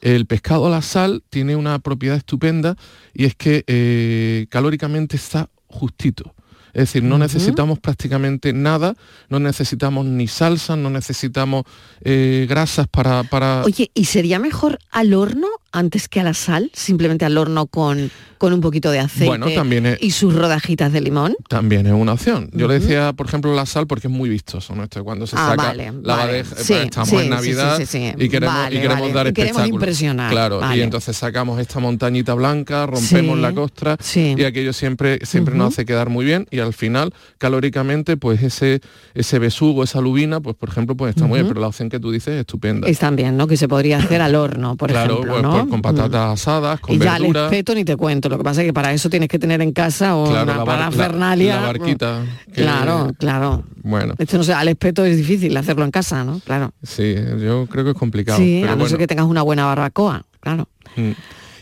[0.00, 2.76] El pescado a la sal tiene una propiedad estupenda
[3.12, 6.34] y es que eh, calóricamente está justito.
[6.74, 8.96] Es decir, no necesitamos prácticamente nada,
[9.28, 11.64] no necesitamos ni salsa, no necesitamos
[12.00, 13.62] eh, grasas para, para...
[13.62, 16.70] Oye, ¿y sería mejor al horno antes que a la sal?
[16.72, 21.34] Simplemente al horno con, con un poquito de aceite también y sus rodajitas de limón.
[21.48, 22.48] También es una opción.
[22.52, 24.84] Yo le decía, por ejemplo, la sal porque es muy vistoso, ¿no?
[24.84, 26.44] Esto cuando se ah, saca la vale.
[26.44, 29.66] Pues, estamos en Navidad y queremos, y queremos dar espectáculo.
[29.66, 30.30] impresionar.
[30.30, 35.74] Claro, y entonces sacamos esta montañita blanca, rompemos la costra y aquello siempre, siempre nos
[35.74, 38.80] hace quedar muy bien y al final, calóricamente, pues ese,
[39.14, 41.98] ese besugo, esa lubina, pues por ejemplo, pues está muy bien, pero la opción que
[41.98, 42.88] tú dices es estupenda.
[42.88, 43.48] Es también, ¿no?
[43.48, 45.63] Que se podría hacer al horno, por ejemplo, pues, ¿no?
[45.68, 48.66] Con patatas asadas, con y ya el espeto ni te cuento, lo que pasa es
[48.66, 51.60] que para eso tienes que tener en casa o una la parafernalia.
[51.60, 52.22] La, barquita.
[52.52, 53.64] claro, claro.
[53.82, 54.14] Bueno.
[54.18, 56.40] Esto no sé, al espeto es difícil hacerlo en casa, ¿no?
[56.40, 56.72] Claro.
[56.82, 58.38] Sí, yo creo que es complicado.
[58.38, 60.68] Sí, a no ser que tengas una buena barbacoa, claro.
[60.96, 61.10] Mm.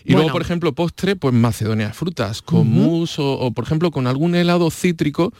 [0.04, 4.06] Y luego, por ejemplo, postre, pues macedonia de frutas, con mousse o, por ejemplo, con
[4.06, 5.32] algún helado cítrico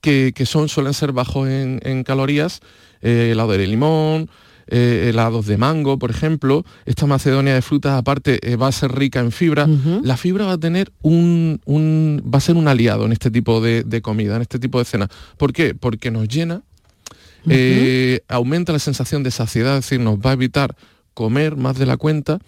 [0.00, 2.60] que, son, suelen ser bajos en, calorías,
[3.00, 4.30] eh, helado de limón,
[4.68, 6.64] eh, helados de mango, por ejemplo.
[6.84, 9.66] Esta macedonia de frutas, aparte, eh, va a ser rica en fibra.
[10.02, 14.02] La fibra va a tener un, va a ser un aliado en este tipo de,
[14.02, 15.08] comida, en este tipo de cena.
[15.36, 15.74] ¿Por qué?
[15.74, 16.62] Porque nos llena,
[17.48, 20.76] eh, aumenta la sensación de saciedad, es decir, nos va a evitar
[21.14, 22.38] comer más de la cuenta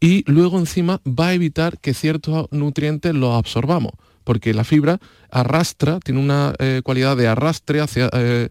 [0.00, 3.92] y luego encima va a evitar que ciertos nutrientes los absorbamos
[4.24, 4.98] porque la fibra
[5.30, 8.08] arrastra, tiene una cualidad de arrastre hacia,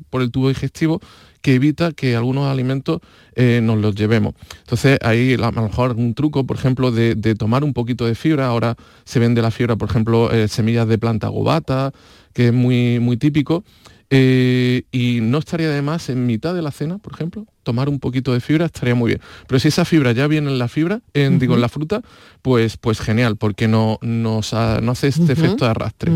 [0.09, 1.01] por el tubo digestivo
[1.43, 3.01] que evita que algunos alimentos
[3.35, 4.33] eh, nos los llevemos.
[4.59, 8.47] Entonces ahí a lo mejor un truco, por ejemplo, de, tomar un poquito de fibra,
[8.47, 11.91] ahora se vende la fibra, por ejemplo, eh, semillas de planta gobata,
[12.31, 13.65] que es muy, muy típico,
[14.09, 17.99] eh, y no estaría de más en mitad de la cena, por ejemplo, tomar un
[17.99, 19.21] poquito de fibra estaría muy bien.
[19.47, 22.01] Pero si esa fibra ya viene en la fibra, en, digo en la fruta,
[22.41, 26.11] pues, pues genial, porque no, nos no hace este efecto de arrastre.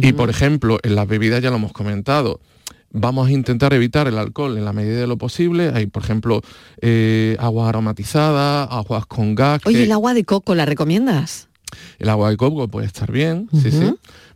[0.00, 2.40] Y por ejemplo, en las bebidas ya lo hemos comentado,
[2.94, 5.72] vamos a intentar evitar el alcohol en la medida de lo posible.
[5.74, 6.40] Hay, por ejemplo,
[6.80, 9.60] eh, agua aromatizada, aguas con gas.
[9.66, 11.48] Oye, ¿el agua de coco la recomiendas?
[11.98, 13.94] El agua de coco puede estar bien, sí, sí.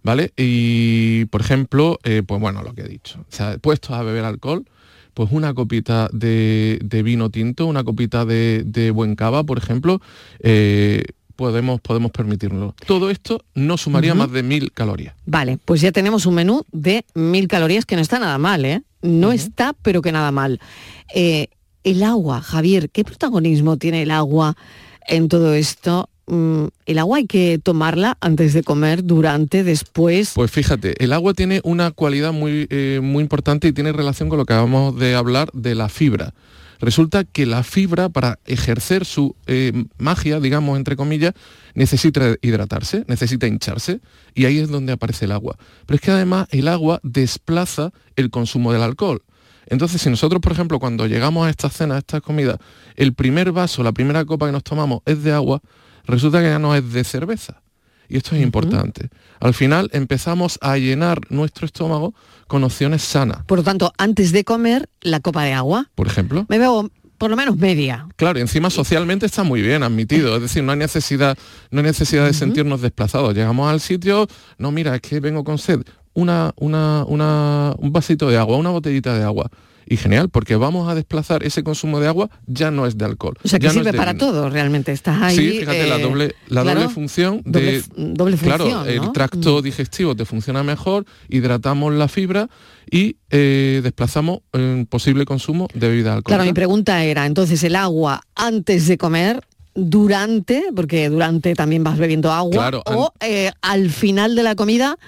[0.08, 0.32] ¿Vale?
[0.38, 3.20] Y, por ejemplo, eh, pues bueno, lo que he dicho.
[3.20, 4.64] O sea, puestos a beber alcohol,
[5.12, 10.00] pues una copita de, vino tinto, una copita de, buen cava, por ejemplo,
[10.38, 11.02] eh,
[11.36, 12.74] podemos, podemos permitirlo.
[12.86, 15.14] Todo esto no sumaría más de mil calorías.
[15.26, 18.80] Vale, pues ya tenemos un menú de mil calorías que no está nada mal, ¿eh?
[19.02, 20.58] No está, pero que nada mal.
[21.14, 21.48] Eh,
[21.84, 24.56] el agua, Javier, ¿qué protagonismo tiene el agua
[25.06, 26.08] en todo esto?
[26.28, 30.32] Mm, ¿el agua hay que tomarla antes de comer, durante, después?
[30.34, 34.38] Pues fíjate, el agua tiene una cualidad muy, eh, muy importante y tiene relación con
[34.38, 36.34] lo que acabamos de hablar de la fibra.
[36.80, 41.34] Resulta que la fibra, para ejercer su eh, magia, digamos, entre comillas,
[41.74, 44.00] necesita hidratarse, necesita hincharse,
[44.34, 45.56] y ahí es donde aparece el agua.
[45.86, 49.22] Pero es que además el agua desplaza el consumo del alcohol.
[49.66, 52.58] Entonces, si nosotros, por ejemplo, cuando llegamos a esta cena, a esta comida,
[52.96, 55.60] el primer vaso, la primera copa que nos tomamos es de agua,
[56.08, 57.62] resulta que ya no es de cerveza.
[58.08, 59.10] Y esto es importante.
[59.38, 62.14] Al final empezamos a llenar nuestro estómago
[62.46, 63.44] con opciones sanas.
[63.44, 65.90] Por lo tanto, antes de comer, la copa de agua.
[65.94, 66.46] Por ejemplo.
[66.48, 68.08] Me bebo por lo menos media.
[68.16, 71.36] Claro, y encima socialmente está muy bien admitido, es decir, no hay necesidad,
[71.70, 73.34] no hay necesidad de sentirnos desplazados.
[73.34, 75.82] Llegamos al sitio, no, mira, es que vengo con sed,
[76.14, 79.50] una, una, una, un vasito de agua, una botellita de agua
[79.88, 83.36] y genial, porque vamos a desplazar ese consumo de agua, ya no es de alcohol.
[83.42, 84.92] O sea, que sirve para todo, realmente.
[84.92, 85.36] Estás ahí.
[85.36, 87.82] Sí, fíjate, la, eh, doble, la doble función de.
[87.96, 89.62] Doble, función, claro, el tracto mm.
[89.62, 92.48] digestivo te funciona mejor, hidratamos la fibra
[92.90, 96.36] y eh, desplazamos un posible consumo de bebida alcohólica.
[96.36, 99.40] Claro, mi pregunta era, entonces, el agua antes de comer
[99.74, 104.98] durante, porque durante también vas bebiendo agua, o eh, al final de la comida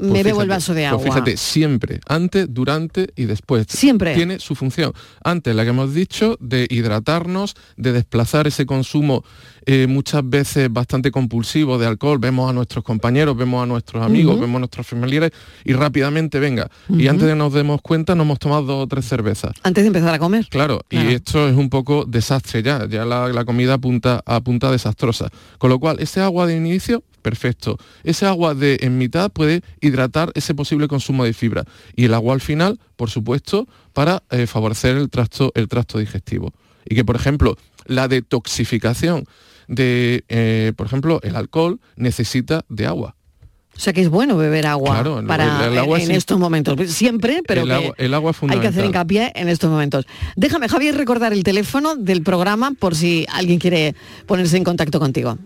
[0.00, 1.04] me pues bebo el vaso de pues agua.
[1.04, 3.66] fíjate, siempre, antes, durante y después.
[3.68, 4.14] Siempre.
[4.14, 4.92] Tiene su función.
[5.22, 9.24] Antes, la que hemos dicho, de hidratarnos, de desplazar ese consumo
[9.70, 12.18] eh, muchas veces bastante compulsivo de alcohol.
[12.18, 15.30] Vemos a nuestros compañeros, vemos a nuestros amigos, vemos a nuestros familiares
[15.62, 16.70] y rápidamente, venga.
[16.88, 19.52] Y antes de nos demos cuenta, nos hemos tomado dos o tres cervezas.
[19.62, 20.46] Antes de empezar a comer.
[20.48, 22.86] Claro, y esto es un poco desastre ya.
[22.88, 25.28] Ya la, comida apunta, apunta desastrosa.
[25.58, 27.76] Con lo cual, ese agua de inicio perfecto.
[28.04, 31.64] Ese agua de en mitad puede hidratar ese posible consumo de fibra
[31.94, 36.54] y el agua al final, por supuesto, para eh, favorecer el tracto, el tracto digestivo.
[36.88, 39.26] Y que, por ejemplo, la detoxificación
[39.66, 43.14] de, eh, por ejemplo, el alcohol necesita de agua.
[43.76, 45.66] O sea que es bueno beber agua para
[45.98, 46.90] en, estos momentos.
[46.90, 50.06] Siempre, pero el, agua, hay que hacer hincapié en estos momentos.
[50.34, 53.94] Déjame, Javier, recordar el teléfono del programa por si alguien quiere
[54.26, 55.38] ponerse en contacto contigo.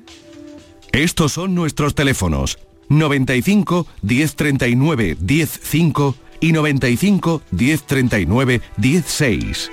[0.92, 2.58] Estos son nuestros teléfonos
[2.90, 9.70] 95 1039 105 y 95 1039 16.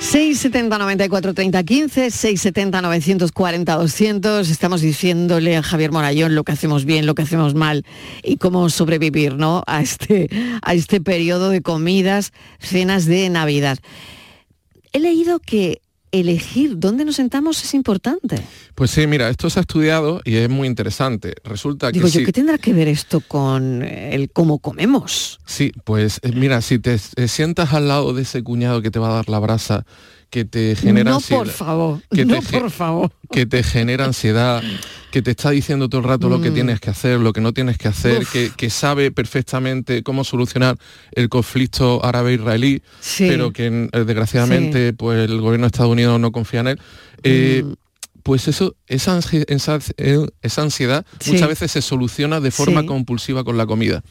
[0.00, 4.48] 670 94 30 15, 670 940 200.
[4.48, 7.84] Estamos diciéndole a Javier Morayón lo que hacemos bien, lo que hacemos mal
[8.22, 10.30] y cómo sobrevivir a, este,
[10.62, 13.78] a este periodo de comidas, cenas de Navidad.
[14.92, 18.42] He leído que elegir dónde nos sentamos es importante.
[18.74, 21.34] Pues sí, mira, esto se ha estudiado y es muy interesante.
[21.44, 22.20] Resulta Digo que...
[22.20, 25.40] yo, ¿qué tendrá que ver esto con el cómo comemos?
[25.46, 29.10] Sí, pues eh, mira, si te sientas al lado de ese cuñado que te va
[29.10, 29.84] a dar la brasa,
[30.30, 33.10] que te genera no, por favor, que no, por favor.
[33.30, 34.62] Que te genera ansiedad,
[35.10, 36.54] que te está diciendo todo el rato lo que mm.
[36.54, 40.76] tienes que hacer, lo que no tienes que hacer, que, sabe perfectamente cómo solucionar
[41.12, 42.82] el conflicto árabe-israelí,
[43.18, 46.80] pero que eh, desgraciadamente pues el gobierno de Estados Unidos no confía en él.
[47.22, 47.87] Eh, mm.
[48.28, 54.02] Pues eso, esa, esa ansiedad muchas veces se soluciona de forma compulsiva con la comida.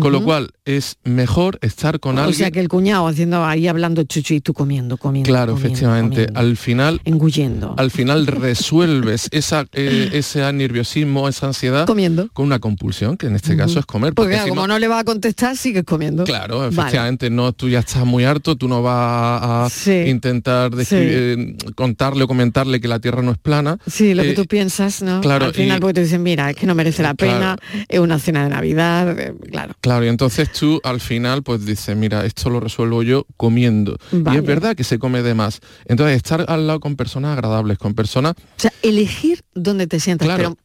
[0.00, 2.34] Con lo cual es mejor estar con alguien.
[2.34, 5.28] O sea que el cuñado haciendo ahí hablando chuchu y tú comiendo, comiendo.
[5.28, 6.26] Claro, efectivamente.
[6.34, 7.02] Al final.
[7.04, 7.74] Engullendo.
[7.76, 11.86] Al final resuelves esa, eh, ese nerviosismo, esa ansiedad.
[11.86, 12.28] Comiendo.
[12.32, 14.14] Con una compulsión, que en este caso es comer.
[14.14, 14.78] Porque, como no...
[14.78, 16.24] le va a contestar, sigues comiendo.
[16.24, 17.28] Claro, efectivamente.
[17.28, 22.80] No, tú ya estás muy harto, tú no vas a intentar eh, contarle o comentarle
[22.80, 23.53] que la tierra no es plana.
[23.86, 25.20] Sí, lo que eh, tú piensas, ¿no?
[25.20, 25.46] Claro.
[25.46, 27.56] Al final porque te dicen, mira, es que no merece la pena,
[27.88, 29.16] es una cena de Navidad,
[29.50, 29.74] claro.
[29.80, 30.04] Claro.
[30.04, 33.96] y entonces tú al final pues dices, mira, esto lo resuelvo yo comiendo.
[34.12, 35.60] Y es verdad que se come de más.
[35.86, 38.34] Entonces estar al lado con personas agradables, con personas...
[38.36, 40.56] O sea, elegir dónde te sientas, pero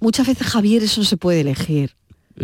[0.00, 1.96] muchas veces Javier eso no se puede elegir.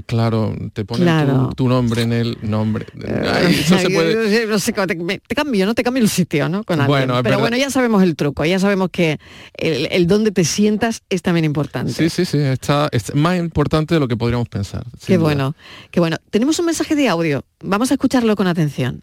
[0.06, 2.86] Claro, te ponen tu, nombre en el nombre.
[3.48, 4.46] eso se puede...
[4.46, 5.74] No sé, te, cambio, ¿no?
[5.74, 6.64] Te cambio el sitio, ¿no?
[6.64, 9.18] Con bueno, Pero bueno, ya sabemos el truco, ya sabemos que
[9.54, 11.92] el, el dónde te sientas es también importante.
[11.92, 14.84] Sí, sí, sí, está, es más importante de lo que podríamos pensar.
[15.06, 15.54] Qué bueno,
[15.90, 16.16] qué bueno.
[16.30, 19.02] Tenemos un mensaje de audio, vamos a escucharlo con atención.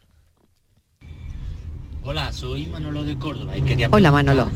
[2.03, 4.49] Hola, soy Manolo de Córdoba y quería Hola Manolo.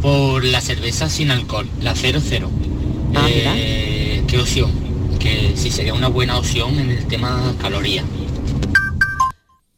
[0.00, 2.48] Por la cerveza sin alcohol, la 00.
[3.16, 4.70] Ah, eh, ¿Qué opción?
[5.18, 8.04] Que sí sería una buena opción en el tema caloría.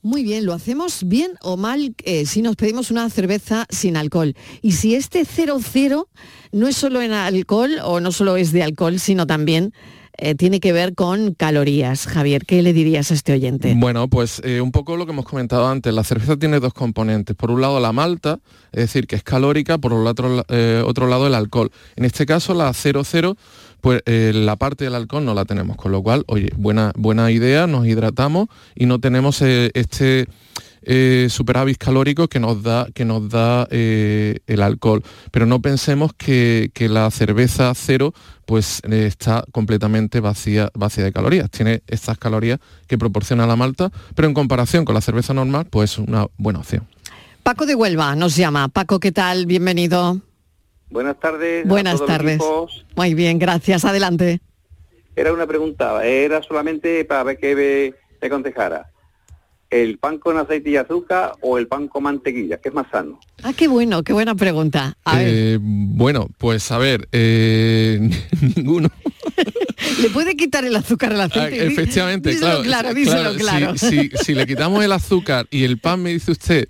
[0.02, 4.34] Muy bien, ¿lo hacemos bien o mal eh, si nos pedimos una cerveza sin alcohol?
[4.62, 6.08] Y si este 00
[6.52, 9.72] no es solo en alcohol o no solo es de alcohol, sino también
[10.20, 12.08] eh, tiene que ver con calorías.
[12.08, 13.72] Javier, ¿qué le dirías a este oyente?
[13.76, 15.94] Bueno, pues eh, un poco lo que hemos comentado antes.
[15.94, 17.36] La cerveza tiene dos componentes.
[17.36, 18.40] Por un lado la malta,
[18.72, 21.70] es decir, que es calórica, por otro, eh, otro lado el alcohol.
[21.94, 23.36] En este caso la 00
[23.80, 27.66] pues la parte del alcohol no la tenemos, con lo cual, oye, buena, buena idea,
[27.66, 30.26] nos hidratamos y no tenemos este
[30.82, 35.02] eh, superávit calórico que nos da, que nos da eh, el alcohol.
[35.30, 38.14] Pero no pensemos que, la cerveza cero
[38.46, 41.50] pues eh, está completamente vacía, vacía de calorías.
[41.50, 45.92] Tiene estas calorías que proporciona la malta, pero en comparación con la cerveza normal, pues
[45.92, 46.86] es una buena opción.
[47.42, 48.68] Paco de Huelva nos llama.
[48.68, 49.44] Paco, ¿qué tal?
[49.44, 50.22] Bienvenido.
[50.90, 51.66] Buenas tardes.
[51.66, 52.40] Buenas tardes.
[52.96, 53.84] Muy bien, gracias.
[53.84, 54.40] Adelante.
[55.16, 58.90] Era una pregunta, era solamente para ver qué me aconsejara
[59.70, 62.58] el pan con aceite y azúcar o el pan con mantequilla?
[62.58, 63.20] ¿Qué es más sano?
[63.42, 64.96] Ah, qué bueno, qué buena pregunta.
[65.16, 68.10] Eh, bueno, pues a ver, eh,
[68.56, 68.88] ninguno.
[70.02, 71.60] ¿Le puede quitar el azúcar al aceite?
[71.60, 72.62] Ah, efectivamente, claro.
[72.62, 73.74] claro, díselo claro.
[73.76, 76.68] Si, le quitamos el azúcar y el pan me dice usted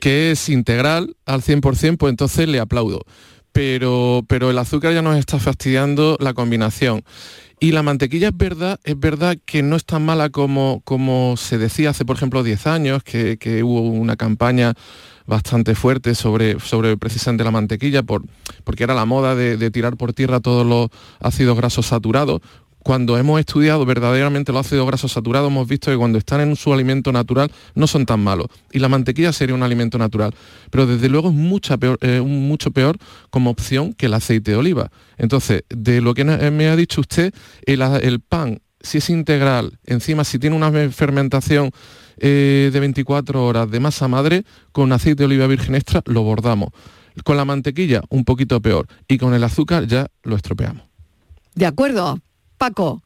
[0.00, 3.04] que es integral al 100%, pues entonces le aplaudo.
[3.52, 7.02] Pero, pero el azúcar ya nos está fastidiando la combinación.
[7.62, 11.58] Y la mantequilla es verdad, es verdad que no es tan mala como, como se
[11.58, 14.72] decía hace, por ejemplo, 10 años, que, hubo una campaña
[15.26, 18.24] bastante fuerte sobre, sobre precisamente la mantequilla, por,
[18.64, 20.88] porque era la moda de, de tirar por tierra todos los
[21.20, 22.40] ácidos grasos saturados
[22.82, 26.72] cuando hemos estudiado verdaderamente los ácidos grasos saturados, hemos visto que cuando están en su
[26.72, 28.46] alimento natural no son tan malos.
[28.72, 30.34] Y la mantequilla sería un alimento natural.
[30.70, 32.96] Pero desde luego es mucha peor, eh, mucho peor
[33.28, 34.90] como opción que el aceite de oliva.
[35.18, 37.34] Entonces, de lo que me ha dicho usted,
[37.66, 41.70] el, pan, si es integral, encima si tiene una fermentación
[42.16, 46.70] eh, de 24 horas de masa madre, con aceite de oliva virgen extra lo bordamos.
[47.24, 48.86] Con la mantequilla, un poquito peor.
[49.06, 50.84] Y con el azúcar ya lo estropeamos.
[51.54, 52.20] De acuerdo,
[52.60, 53.02] Paco.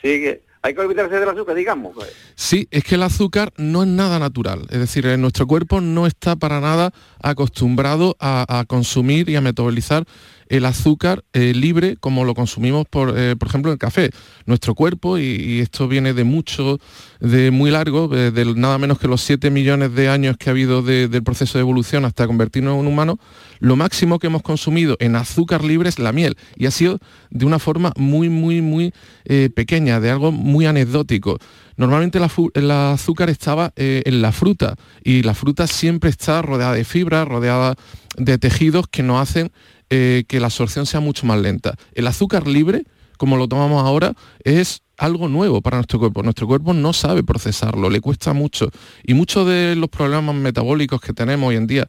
[0.00, 0.24] Sí,
[0.62, 1.94] hay que olvidarse del azúcar, digamos.
[1.94, 2.08] Pues.
[2.34, 4.62] Sí, es que el azúcar no es nada natural.
[4.70, 6.90] Es decir, en nuestro cuerpo no está para nada
[7.22, 10.06] acostumbrado a consumir y a metabolizar
[10.50, 14.10] el azúcar eh, libre como lo consumimos, por, eh, por ejemplo, el café.
[14.46, 16.80] Nuestro cuerpo, y, esto viene de mucho,
[17.20, 20.82] de muy largo, de, nada menos que los 7 millones de años que ha habido
[20.82, 23.20] del proceso de evolución hasta convertirnos en un humano,
[23.60, 26.36] lo máximo que hemos consumido en azúcar libre es la miel.
[26.56, 26.98] Y ha sido
[27.30, 28.92] de una forma muy, muy, muy
[29.26, 31.38] eh, pequeña, de algo muy anecdótico.
[31.76, 32.18] Normalmente
[32.54, 37.74] el azúcar estaba en la fruta y la fruta siempre está rodeada de fibra, rodeada
[38.18, 39.50] de tejidos que nos hacen
[39.92, 41.74] eh, que la absorción sea mucho más lenta.
[41.94, 42.84] El azúcar libre,
[43.18, 44.14] como lo tomamos ahora,
[44.44, 46.22] es algo nuevo para nuestro cuerpo.
[46.22, 48.70] Nuestro cuerpo no sabe procesarlo, le cuesta mucho.
[49.02, 51.88] Y muchos de los problemas metabólicos que tenemos hoy en día,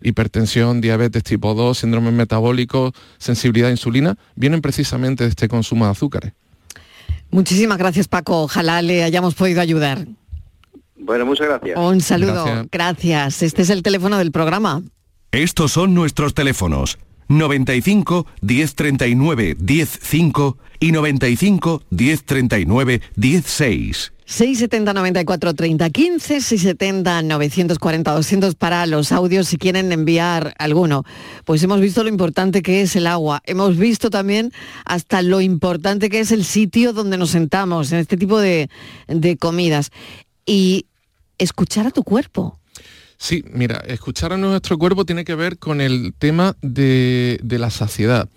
[0.00, 5.90] hipertensión, diabetes tipo 2, síndromes metabólicos, sensibilidad a insulina, vienen precisamente de este consumo de
[5.90, 6.32] azúcares.
[7.32, 10.06] Muchísimas gracias Paco, ojalá le hayamos podido ayudar.
[10.96, 11.76] Bueno, muchas gracias.
[11.76, 13.42] Un saludo, gracias.
[13.42, 14.82] Este es el teléfono del programa.
[15.32, 16.96] Estos son nuestros teléfonos
[17.30, 24.12] 95 1039 105 y 95 1039 16.
[24.26, 31.04] 670 94 30 15, 670 940 200 para los audios si quieren enviar alguno.
[31.44, 34.52] Pues hemos visto lo importante que es el agua, hemos visto también
[34.84, 38.70] hasta lo importante que es el sitio donde nos sentamos en este tipo de,
[39.08, 39.90] de comidas.
[40.46, 40.86] Y
[41.38, 42.59] escuchar a tu cuerpo.
[43.20, 48.30] Sí, mira, escuchar a nuestro cuerpo tiene que ver con el tema de, la saciedad.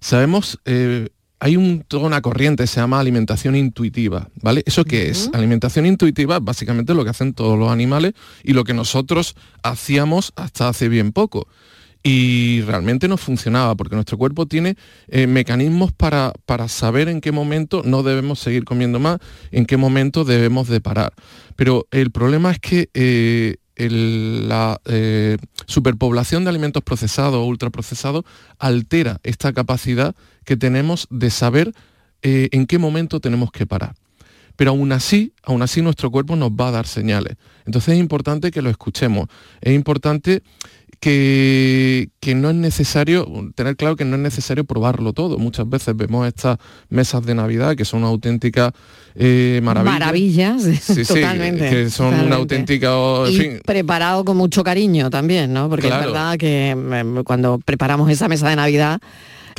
[0.00, 1.10] Sabemos, eh,
[1.40, 4.62] hay un, toda una corriente, se llama alimentación intuitiva, ¿vale?
[4.64, 5.28] ¿Eso qué es?
[5.34, 10.70] Alimentación intuitiva, básicamente lo que hacen todos los animales y lo que nosotros hacíamos hasta
[10.70, 11.46] hace bien poco.
[12.02, 14.74] Y realmente no funcionaba porque nuestro cuerpo tiene
[15.08, 19.18] eh, mecanismos para, para, saber en qué momento no debemos seguir comiendo más,
[19.50, 21.12] en qué momento debemos de parar.
[21.56, 23.56] Pero el problema es que eh,
[23.88, 28.24] la eh, superpoblación de alimentos procesados o ultraprocesados
[28.58, 30.14] altera esta capacidad
[30.44, 31.72] que tenemos de saber
[32.22, 33.94] eh, en qué momento tenemos que parar.
[34.56, 37.36] Pero aún así, aún así nuestro cuerpo nos va a dar señales.
[37.64, 39.28] Entonces es importante que lo escuchemos.
[39.62, 40.42] Es importante
[41.00, 45.38] que, no es necesario, tener claro que no es necesario probarlo todo.
[45.38, 46.58] Muchas veces vemos estas
[46.90, 48.72] mesas de Navidad que son una auténtica
[49.14, 49.92] eh, maravilla.
[49.92, 50.62] Maravillas,
[51.08, 51.70] totalmente.
[51.70, 52.94] que son una auténtica...
[53.64, 55.70] preparado con mucho cariño también, ¿no?
[55.70, 59.00] Porque es verdad que em, cuando preparamos esa mesa de Navidad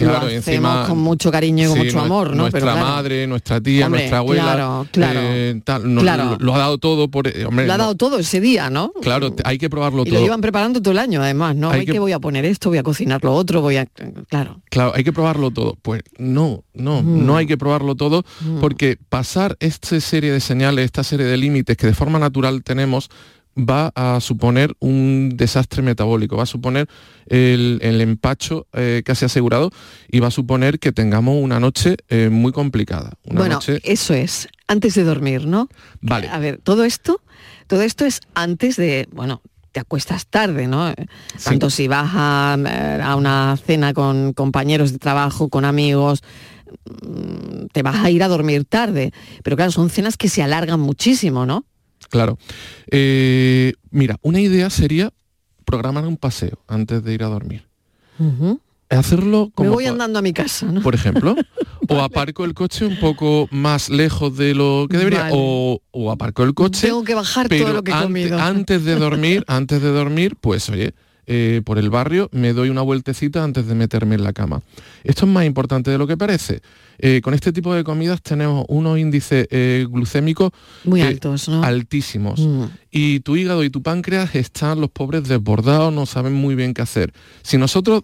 [0.06, 2.44] claro, lo hacemos con mucho cariño y con mucho amor, ¿no?
[2.44, 7.28] Nuestra madre, nuestra tía, nuestra abuela, claro, claro, eh, tal, Lo, ha dado todo por,
[7.28, 8.92] eh, hombre, lo ha dado todo ese día, ¿no?
[9.02, 10.16] Claro, hay que probarlo y todo.
[10.16, 11.70] Lo llevan preparando todo el año, además, ¿no?
[11.70, 12.00] Hay, que...
[12.00, 13.86] voy a poner esto, voy a cocinar lo otro, voy a,
[14.30, 14.62] claro.
[14.70, 15.78] Claro, hay que probarlo todo.
[15.82, 18.24] Pues no, no, no hay que probarlo todo,
[18.60, 23.10] porque pasar esta serie de señales, esta serie de límites que de forma natural tenemos
[23.58, 26.88] va a suponer un desastre metabólico, va a suponer
[27.28, 29.72] el, empacho eh, casi asegurado
[30.10, 33.14] y va a suponer que tengamos una noche eh, muy complicada.
[33.26, 35.68] bueno, eso es, antes de dormir, ¿no?
[36.02, 36.30] Vale.
[36.30, 37.22] A ver, todo esto,
[37.68, 39.42] todo esto es antes de, bueno,
[39.72, 40.94] te acuestas tarde, ¿no?
[41.44, 42.54] Tanto si vas a,
[43.04, 46.24] a, una cena con compañeros de trabajo, con amigos,
[47.06, 49.14] mm, te vas a ir a dormir tarde.
[49.44, 51.66] Pero claro, son cenas que se alargan muchísimo, ¿no?
[52.12, 52.38] Claro.
[52.92, 55.12] Eh, mira, una idea sería
[55.66, 57.66] programar un paseo antes de ir a dormir.
[58.90, 59.70] Hacerlo como...
[59.70, 60.82] Me voy andando a mi casa, ¿no?
[60.82, 61.36] Por ejemplo.
[61.88, 65.30] o aparco el coche un poco más lejos de lo que debería.
[65.32, 65.80] O,
[66.12, 66.88] aparco el coche.
[66.88, 70.70] Tengo que bajar todo lo que he antes, Antes de dormir, antes de dormir, pues
[70.70, 70.94] oye,
[71.34, 74.64] eh, por el barrio, me doy una vueltecita antes de meterme en la cama.
[75.06, 76.62] Esto es más importante de lo que parece.
[76.98, 80.52] Eh, con este tipo de comidas tenemos unos índices eh, glucémicos
[80.84, 82.42] muy altos, altísimos.
[82.42, 82.64] Mm.
[82.92, 86.82] Y tu hígado y tu páncreas están los pobres desbordados, no saben muy bien qué
[86.82, 87.14] hacer.
[87.44, 88.04] Si nosotros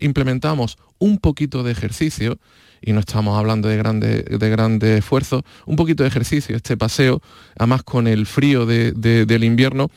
[0.00, 2.38] implementamos un poquito de ejercicio,
[2.80, 7.20] y no estamos hablando de grande, de grande esfuerzo, un poquito de ejercicio, este paseo,
[7.58, 9.90] además con el frío del invierno,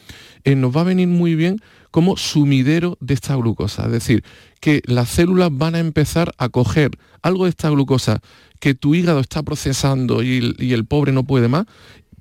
[0.43, 1.61] nos va a venir muy bien
[1.94, 3.86] como sumidero de esta glucosa.
[3.86, 4.24] Es decir,
[4.60, 6.89] que las células van a empezar a coger
[7.22, 8.20] algo de esta glucosa
[8.60, 11.68] que tu hígado está procesando y el, pobre no puede más,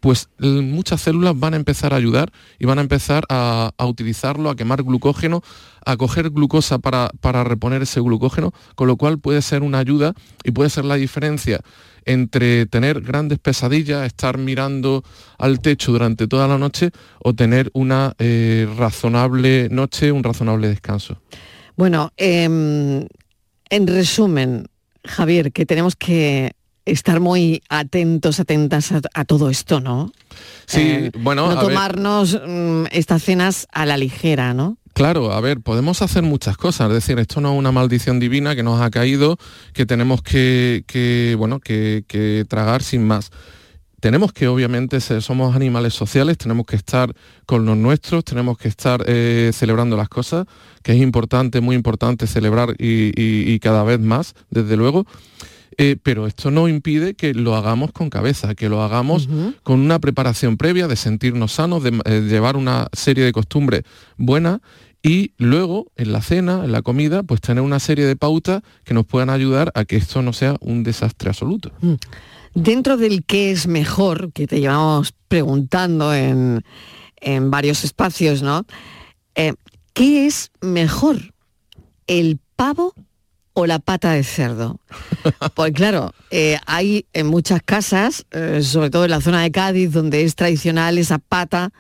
[0.03, 4.57] pues muchas células van a empezar a ayudar y van a empezar a, utilizarlo, a
[4.57, 5.43] quemar glucógeno,
[5.87, 7.13] a coger glucosa para,
[7.45, 11.61] reponer ese glucógeno, con lo cual puede ser una ayuda y puede ser la diferencia
[12.05, 15.05] entre tener grandes pesadillas, estar mirando
[15.39, 16.91] al techo durante toda la noche
[17.21, 21.23] o tener una eh, razonable noche, un razonable descanso.
[21.77, 23.07] Bueno, em,
[23.71, 24.67] en resumen,
[25.05, 26.51] Javier, que tenemos que
[26.85, 30.13] estar muy atentos, atentas a, todo esto, ¿no?
[30.67, 31.49] Sí, eh, bueno.
[31.49, 34.79] No tomarnos mm, estas cenas a la ligera, ¿no?
[34.95, 38.55] Claro, a ver, podemos hacer muchas cosas, es decir, esto no es una maldición divina
[38.55, 39.39] que nos ha caído,
[39.73, 43.31] que tenemos que, bueno, que, tragar sin más
[44.01, 47.15] tenemos que obviamente ser, somos animales sociales, tenemos que estar
[47.47, 50.45] con los nuestros, tenemos que estar eh, celebrando las cosas,
[50.83, 55.07] que es importante, muy importante celebrar y cada vez más, desde luego.
[55.79, 59.29] Eh, pero esto no impide que lo hagamos con cabeza, que lo hagamos
[59.63, 63.83] con una preparación previa de sentirnos sanos, de eh, llevar una serie de costumbres
[64.17, 64.61] buenas
[65.03, 68.95] y luego en la cena, en la comida, pues tener una serie de pautas que
[68.95, 71.73] nos puedan ayudar a que esto no sea un desastre absoluto.
[71.81, 71.95] Mm.
[72.55, 76.63] Dentro del qué es mejor, que te llevamos preguntando en,
[77.51, 78.67] varios espacios, ¿no?
[79.35, 79.55] Eh,
[79.95, 81.33] ¿Qué es mejor?
[82.07, 82.95] ¿El pavo
[83.55, 84.81] o la pata de cerdo.
[85.55, 89.93] Pues claro, eh, hay en muchas casas, eh, sobre todo en la zona de Cádiz,
[89.93, 91.73] donde es tradicional esa pata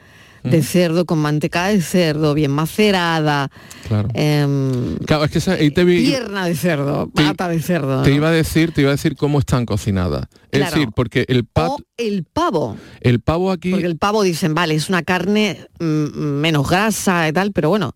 [0.43, 0.63] de mm.
[0.63, 3.51] cerdo con manteca de cerdo bien macerada.
[3.89, 4.09] Claro.
[4.15, 8.03] Em, claro, es que te pierna de cerdo, pata de cerdo.
[8.03, 10.27] Te iba a decir, te iba a decir cómo están cocinadas.
[10.51, 12.77] Es decir, porque el o el pavo.
[13.01, 13.71] El pavo aquí.
[13.71, 15.85] Porque el pavo dicen, vale, es una carne mm,
[16.19, 17.95] menos grasa y tal, pero bueno.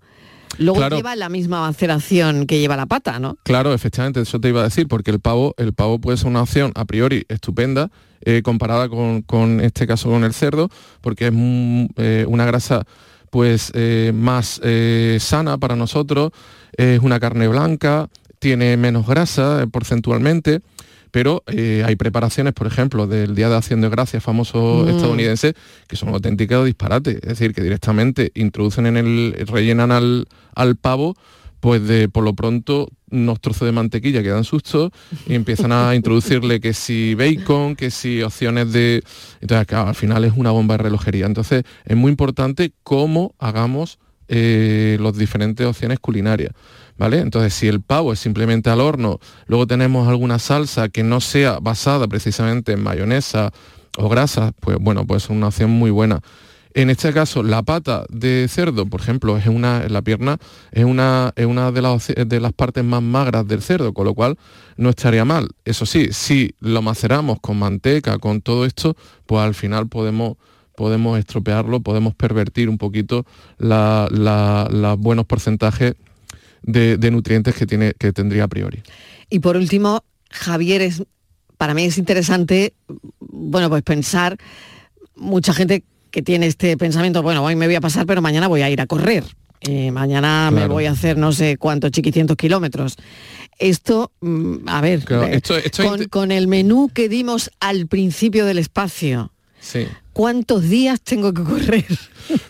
[0.59, 3.37] Luego lleva la misma maceración que lleva la pata, ¿no?
[3.43, 6.43] Claro, efectivamente, eso te iba a decir, porque el pavo, el pavo puede ser una
[6.43, 7.91] opción a priori estupenda,
[8.23, 11.33] eh, comparada con, este caso con el cerdo, porque es
[11.97, 12.85] eh, una grasa
[13.31, 14.61] pues eh, más
[15.19, 16.33] sana para nosotros,
[16.77, 20.61] es una carne blanca, tiene menos grasa porcentualmente
[21.17, 24.89] pero eh, hay preparaciones, por ejemplo, del Día de Acción de Gracias famoso mm.
[24.91, 25.55] estadounidense,
[25.89, 31.17] que son auténticos disparates, es decir, que directamente introducen en el, rellenan al, al pavo
[31.61, 34.91] pues de por lo pronto unos trozos de mantequilla que dan susto
[35.27, 39.03] y empiezan a introducirle que si bacon, que si opciones de...
[39.41, 41.25] Entonces, al final es una bomba de relojería.
[41.25, 43.99] Entonces, es muy importante cómo hagamos
[44.29, 46.53] eh, las diferentes opciones culinarias.
[46.99, 47.21] ¿vale?
[47.21, 51.59] Entonces, si el pavo es simplemente al horno, luego tenemos alguna salsa que no sea
[51.61, 53.53] basada precisamente en mayonesa
[53.97, 56.21] o grasa, pues bueno, pues es una opción muy buena.
[56.77, 60.37] En este caso, la pata de cerdo, por ejemplo, es una, la pierna
[60.73, 64.13] es una, es una de, las, de las partes más magras del cerdo, con lo
[64.13, 64.37] cual
[64.77, 65.49] no estaría mal.
[65.65, 70.37] Eso sí, si lo maceramos con manteca, con todo esto, pues al final podemos,
[70.77, 73.25] podemos estropearlo, podemos pervertir un poquito
[73.59, 75.95] los buenos porcentajes
[76.63, 78.83] de, nutrientes que, tiene, que tendría a priori.
[79.31, 81.03] Y por último, Javier, es,
[81.57, 82.75] para mí es interesante,
[83.19, 84.37] bueno, pues pensar,
[85.15, 88.63] mucha gente que tiene este pensamiento, bueno, hoy me voy a pasar, pero mañana voy
[88.63, 89.25] a ir a correr.
[89.61, 92.97] Eh, mañana me voy a hacer no sé cuántos chiquicientos kilómetros.
[93.59, 95.41] Esto, mm, a ver, eh,
[96.11, 99.33] con, el menú que dimos al principio del espacio,
[100.17, 101.85] ¿cuántos días tengo que correr?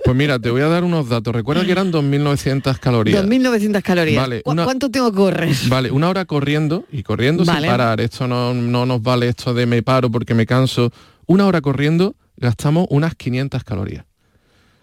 [0.05, 1.35] Pues mira, te voy a dar unos datos.
[1.35, 3.27] Recuerda que eran 2.900 calorías.
[3.27, 4.23] 2.900 calorías.
[4.23, 5.55] Vale, ¿Cuánto tengo que correr?
[5.69, 8.01] Vale, una hora corriendo y corriendo sin parar.
[8.01, 10.93] Esto no, no nos vale esto de me paro porque me canso.
[11.27, 14.05] Una hora corriendo gastamos unas 500 calorías.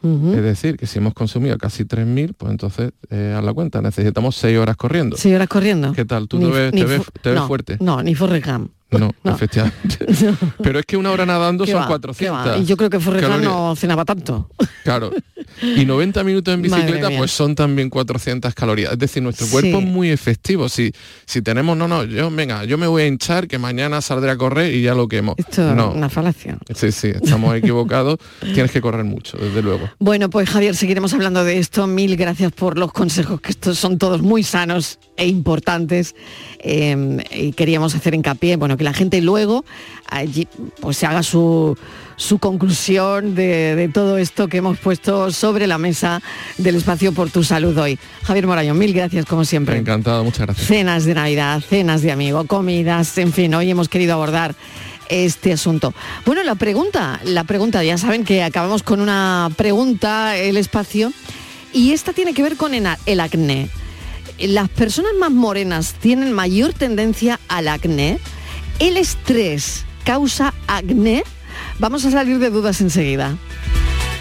[0.03, 4.35] Es decir, que si hemos consumido casi 3.000, pues entonces, eh, a la cuenta, necesitamos
[4.35, 5.15] 6 horas corriendo.
[5.15, 5.93] 6 horas corriendo.
[5.93, 6.27] ¿Qué tal?
[6.27, 7.77] ¿Tú te, ves, te, ves, fuerte?
[7.79, 8.45] No, ni Forrest
[8.99, 10.05] no, efectivamente.
[10.63, 12.61] Pero es que una hora nadando son 400.
[12.61, 14.49] Y yo creo que Forrest no cenaba tanto.
[14.83, 15.11] Claro.
[15.61, 18.91] Y 90 minutos en bicicleta pues son también 400 calorías.
[18.91, 20.67] Es decir, nuestro cuerpo es muy efectivo.
[20.67, 20.91] Si,
[21.25, 24.37] si tenemos, no, no, yo, venga, yo me voy a hinchar, que mañana saldré a
[24.37, 25.35] correr y ya lo quemo.
[25.37, 25.91] Esto no.
[25.91, 26.57] una falacia.
[26.75, 28.19] Sí, sí, estamos equivocados.
[28.41, 29.89] Tienes que correr mucho, desde luego.
[29.99, 31.87] Bueno, pues Javier, seguiremos hablando de esto.
[31.87, 36.13] Mil gracias por los consejos, que estos son todos muy sanos e importantes.
[36.59, 39.65] Em, y queríamos hacer hincapié, bueno, que la gente luego
[40.09, 40.47] allí
[40.79, 41.77] pues se haga su,
[42.15, 46.21] su conclusión de, todo esto que hemos puesto sobre la mesa
[46.57, 47.97] del espacio por tu salud hoy.
[48.23, 49.77] Javier Morayo, mil gracias como siempre.
[49.77, 50.67] Encantado, muchas gracias.
[50.67, 54.55] Cenas de Navidad, cenas de amigo, comidas, en fin, hoy hemos querido abordar
[55.09, 55.93] este asunto.
[56.25, 61.11] Bueno, la pregunta, la pregunta, ya saben que acabamos con una pregunta, el espacio,
[61.73, 63.69] y esta tiene que ver con el acné
[64.39, 68.19] las personas más morenas tienen mayor tendencia al acné.
[68.79, 71.23] ¿El estrés causa acné?
[71.79, 73.37] Vamos a salir de dudas enseguida.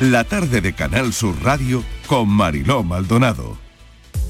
[0.00, 3.61] La tarde de Canal Sur Radio con Mariló Maldonado.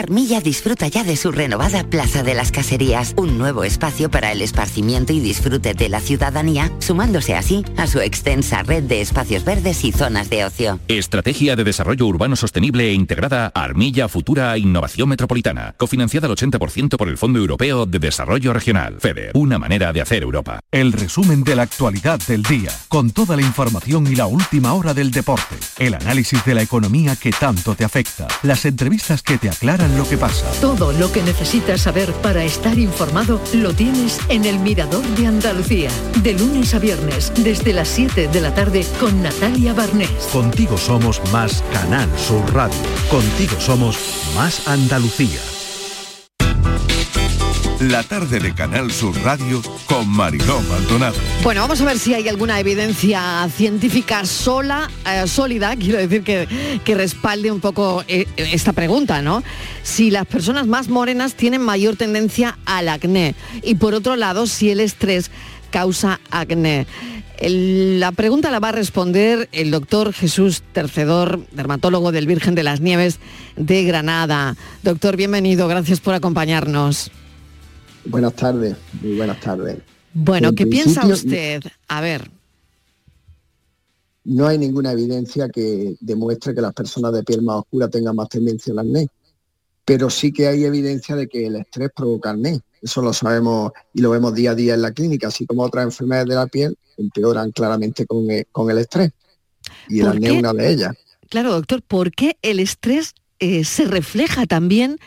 [0.00, 4.40] Armilla disfruta ya de su renovada Plaza de las Caserías, un nuevo espacio para el
[4.40, 9.84] esparcimiento y disfrute de la ciudadanía, sumándose así a su extensa red de espacios verdes
[9.84, 10.80] y zonas de ocio.
[10.88, 17.10] Estrategia de Desarrollo Urbano Sostenible e integrada Armilla Futura Innovación Metropolitana, cofinanciada al 80% por
[17.10, 20.60] el Fondo Europeo de Desarrollo Regional, FEDER, una manera de hacer Europa.
[20.72, 24.94] El resumen de la actualidad del día, con toda la información y la última hora
[24.94, 29.50] del deporte, el análisis de la economía que tanto te afecta, las entrevistas que te
[29.50, 30.46] aclaran lo que pasa.
[30.60, 35.90] Todo lo que necesitas saber para estar informado lo tienes en el Mirador de Andalucía.
[36.22, 40.10] De lunes a viernes, desde las 7 de la tarde, con Natalia Barnés.
[40.32, 42.78] Contigo somos más Canal Sur Radio.
[43.10, 43.98] Contigo somos
[44.34, 45.59] más Andalucía.
[47.80, 51.16] La tarde de Canal Sur Radio con Mariló Maldonado.
[51.42, 56.46] Bueno, vamos a ver si hay alguna evidencia científica sola, eh, sólida, quiero decir que,
[56.84, 59.42] que respalde un poco eh, esta pregunta, ¿no?
[59.82, 64.70] Si las personas más morenas tienen mayor tendencia al acné y por otro lado, si
[64.70, 65.30] el estrés
[65.70, 66.86] causa acné.
[67.40, 72.82] la pregunta la va a responder el doctor Jesús Tercedor, dermatólogo del Virgen de las
[72.82, 73.20] Nieves
[73.56, 74.54] de Granada.
[74.82, 77.10] Doctor, bienvenido, gracias por acompañarnos.
[78.04, 79.78] Buenas tardes, muy buenas tardes.
[80.12, 81.62] Bueno, ¿qué piensa usted?
[81.88, 82.30] A ver.
[84.24, 88.28] No hay ninguna evidencia que demuestre que las personas de piel más oscura tengan más
[88.28, 89.08] tendencia al acné,
[89.84, 92.60] pero sí que hay evidencia de que el estrés provoca acné.
[92.82, 95.84] Eso lo sabemos y lo vemos día a día en la clínica, así como otras
[95.84, 99.12] enfermedades de la piel empeoran claramente con el, con el estrés.
[99.88, 100.96] Y el acné es una de ellas.
[101.28, 104.98] Claro, doctor, ¿por qué el estrés eh, se refleja también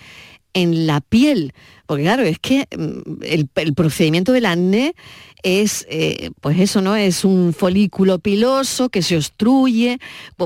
[0.54, 1.54] en la piel?
[1.98, 4.96] Claro, es que mm, el, procedimiento del acné
[5.44, 6.96] es, eh, pues eso, ¿no?
[6.96, 10.00] Es un folículo piloso que se obstruye,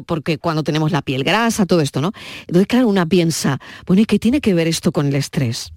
[0.05, 2.11] porque cuando tenemos la piel grasa, todo esto, ¿no?
[2.41, 5.71] Entonces, claro, una piensa, bueno, ¿y qué tiene que ver esto con el estrés?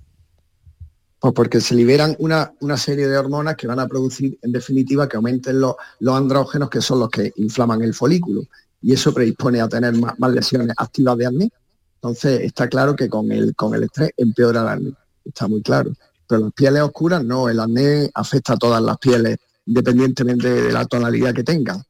[1.21, 5.19] Pues porque se liberan una, serie de hormonas que van a producir, en definitiva, que
[5.19, 8.45] aumenten los, andrógenos, que son los que inflaman el folículo.
[8.81, 11.51] Y eso predispone a tener más, lesiones activas de acné.
[11.97, 14.93] Entonces, está claro que con el, con el estrés empeora el acné
[15.31, 15.93] está muy claro.
[16.29, 20.85] Pero las pieles oscuras no, el acné afecta a todas las pieles, independientemente de la
[20.85, 21.83] tonalidad que tengan.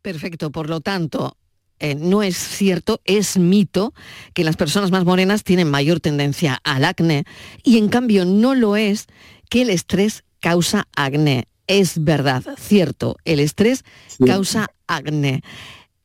[0.00, 1.36] Perfecto, por lo tanto,
[1.80, 3.94] eh, no es cierto, es mito
[4.32, 7.24] que las personas más morenas tienen mayor tendencia al acné
[7.62, 9.06] y en cambio no lo es
[9.50, 11.48] que el estrés causa acné.
[11.66, 13.84] es verdad, cierto, el estrés
[14.24, 15.42] causa acné.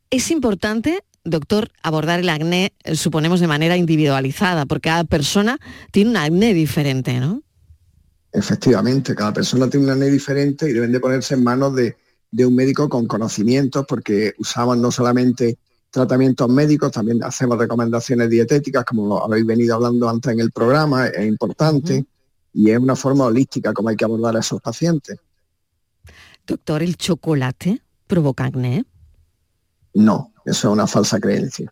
[0.10, 5.60] Es importante, doctor, abordar el acné, eh, suponemos, de manera individualizada, porque cada persona
[5.92, 7.42] tiene un acné diferente, ¿no?
[8.32, 11.98] Efectivamente, cada persona tiene un acné diferente y deben de ponerse en manos de,
[12.32, 15.58] de un médico con conocimientos, porque usamos no solamente
[15.90, 21.28] tratamientos médicos, también hacemos recomendaciones dietéticas, como habéis venido hablando antes en el programa, es
[21.28, 22.06] importante,
[22.54, 25.18] y es una forma holística como hay que abordar a esos pacientes.
[26.46, 28.86] Doctor, ¿el chocolate provoca acné?
[29.94, 31.72] No, eso es una falsa creencia.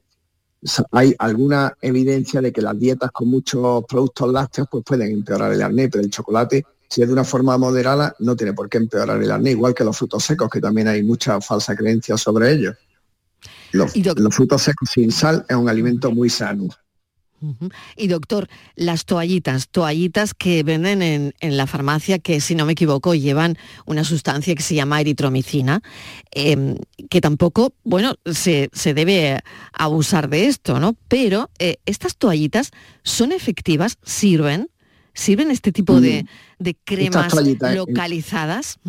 [0.91, 5.61] Hay alguna evidencia de que las dietas con muchos productos lácteos pues pueden empeorar el
[5.61, 9.21] acné, pero el chocolate, si es de una forma moderada, no tiene por qué empeorar
[9.21, 12.75] el acné, igual que los frutos secos, que también hay mucha falsa creencia sobre ellos.
[13.71, 13.93] Los,
[14.31, 16.67] frutos secos sin sal es un alimento muy sano.
[17.95, 23.13] Y doctor, las toallitas, toallitas que venden en, la farmacia, que si no me equivoco
[23.13, 25.81] llevan una sustancia que se llama eritromicina,
[26.31, 26.77] em,
[27.09, 29.39] que tampoco, bueno, se, debe
[29.73, 30.95] abusar de esto, ¿no?
[31.07, 32.71] Pero eh, estas toallitas
[33.03, 34.69] son efectivas, sirven,
[35.13, 36.25] sirven este tipo de,
[36.59, 36.69] mm.
[36.83, 37.33] cremas
[37.75, 38.79] localizadas.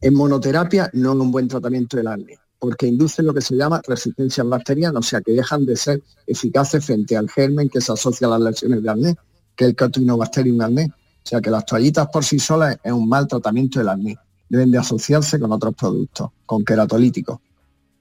[0.00, 3.80] En monoterapia no es un buen tratamiento del acné porque inducen lo que se llama
[3.86, 8.26] resistencia bacteriana, o sea que dejan de ser eficaces frente al germen que se asocia
[8.26, 9.16] a las lesiones de acné,
[9.54, 10.86] que es el Catinobacterium acné.
[10.86, 14.16] O sea que las toallitas por sí solas es un mal tratamiento del acné.
[14.48, 17.40] Deben de asociarse con otros productos, con queratolíticos,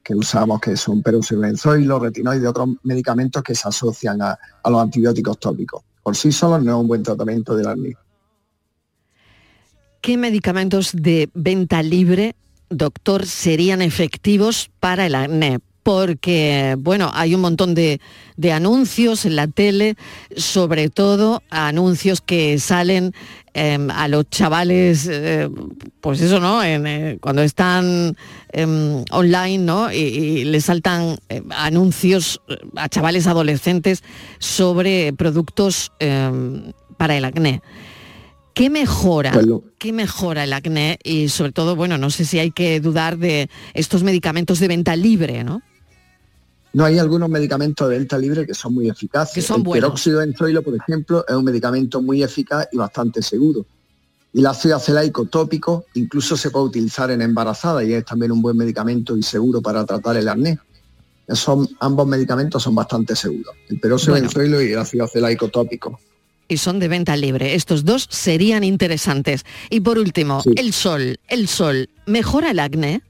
[0.03, 4.81] que usamos, que son peroxbenzoilo, retinoides y otros medicamentos que se asocian a, a los
[4.81, 5.83] antibióticos tópicos.
[6.03, 7.97] Por sí solos no es un buen tratamiento del acné.
[10.01, 12.35] ¿Qué medicamentos de venta libre
[12.69, 15.59] doctor, serían efectivos para el acné?
[15.83, 17.99] Porque, bueno, hay un montón de,
[18.51, 19.95] anuncios en la tele,
[20.35, 23.13] sobre todo anuncios que salen
[23.53, 25.47] em, a los chavales, eh,
[26.01, 26.63] pues eso, ¿no?
[26.63, 28.17] Eh, cuando están
[28.51, 29.91] em, online, ¿no?
[29.91, 32.41] Y, y les saltan eh, anuncios
[32.75, 34.03] a chavales adolescentes
[34.39, 37.61] sobre productos em, para el acné.
[38.55, 39.33] ¿Qué mejora?
[39.33, 39.45] Pues
[39.77, 40.97] ¿Qué mejora el acné?
[41.03, 44.95] Y sobre todo, bueno, no sé si hay que dudar de estos medicamentos de venta
[44.95, 45.61] libre, ¿no?
[46.71, 49.35] No, hay algunos medicamentos de venta libre que son muy eficaces.
[49.35, 53.21] Que son el peróxido de benzoilo, por ejemplo, es un medicamento muy eficaz y bastante
[53.21, 53.65] seguro.
[54.31, 58.41] Y el ácido acelaico tópico incluso se puede utilizar en embarazada y es también un
[58.41, 60.57] buen medicamento y seguro para tratar el acné.
[61.27, 65.99] Son, ambos medicamentos son bastante seguros, el peróxido de benzoilo y el ácido acelaico tópico
[66.47, 67.55] y son de venta libre.
[67.55, 69.45] Estos dos serían interesantes.
[69.69, 71.19] Y por último, el sol.
[71.27, 73.01] ¿El sol mejora el acné?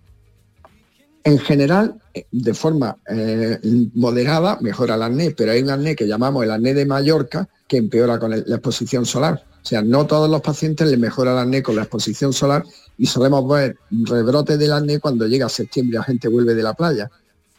[1.24, 3.60] En general, eh, de forma eh,
[3.96, 7.78] moderada, mejora el acné, pero hay un acné que llamamos el acné de Mallorca que
[7.78, 9.44] empeora con la exposición solar.
[9.64, 12.64] O sea, no todos los pacientes les mejora el acné con la exposición solar
[13.00, 16.76] y solemos ver rebrotes del acné cuando llega septiembre y la gente vuelve de la
[16.76, 17.10] playa.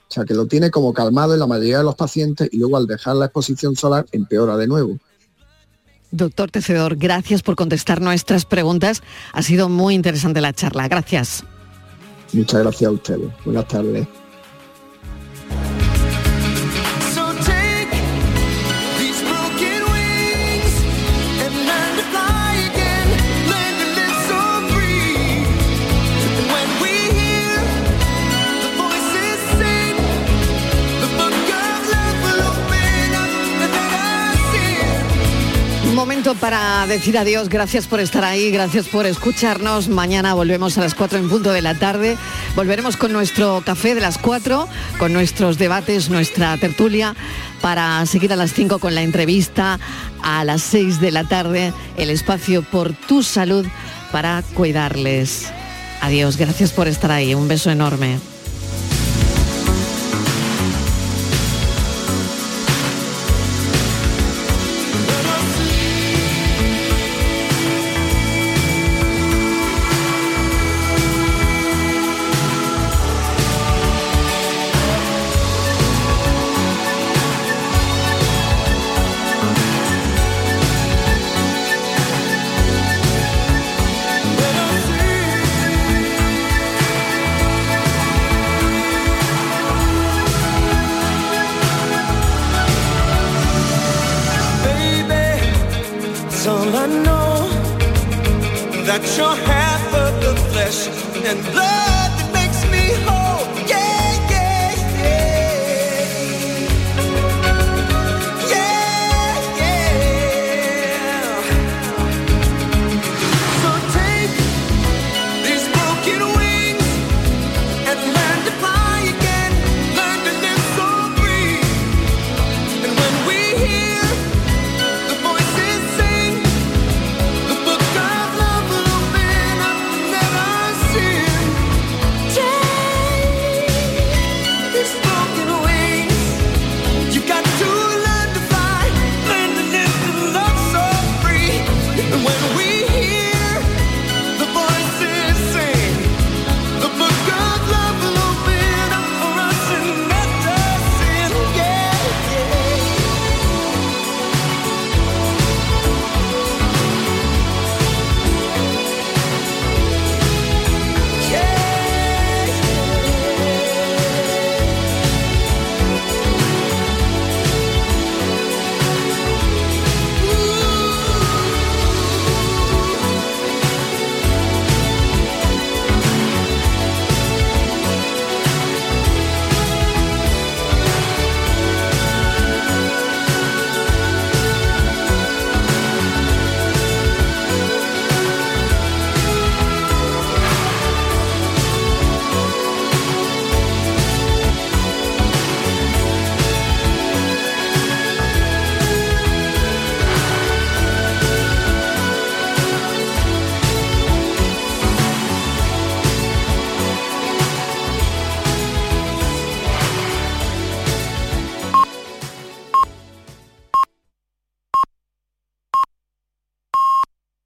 [0.08, 2.76] O sea, que lo tiene como calmado en la mayoría de los pacientes y luego
[2.76, 4.98] al dejar la exposición solar empeora de nuevo.
[6.10, 9.02] Doctor Tecedor, gracias por contestar nuestras preguntas.
[9.32, 10.88] Ha sido muy interesante la charla.
[10.88, 11.44] Gracias.
[12.32, 13.30] Muchas gracias a ustedes.
[13.44, 14.06] Buenas tardes.
[36.36, 37.48] Para decir adiós.
[37.48, 39.88] Gracias por estar ahí, gracias por escucharnos.
[39.88, 42.16] Mañana volvemos a las 4 en punto de la tarde.
[42.54, 44.68] Volveremos con nuestro café de las 4,
[44.98, 47.14] con nuestros debates, nuestra tertulia,
[47.60, 49.78] para seguir a las 5 con la entrevista.
[50.22, 53.66] A las 6 de la tarde, el espacio por tu salud
[54.12, 55.46] para cuidarles.
[56.00, 57.34] Adiós, gracias por estar ahí.
[57.34, 58.35] Un beso enorme.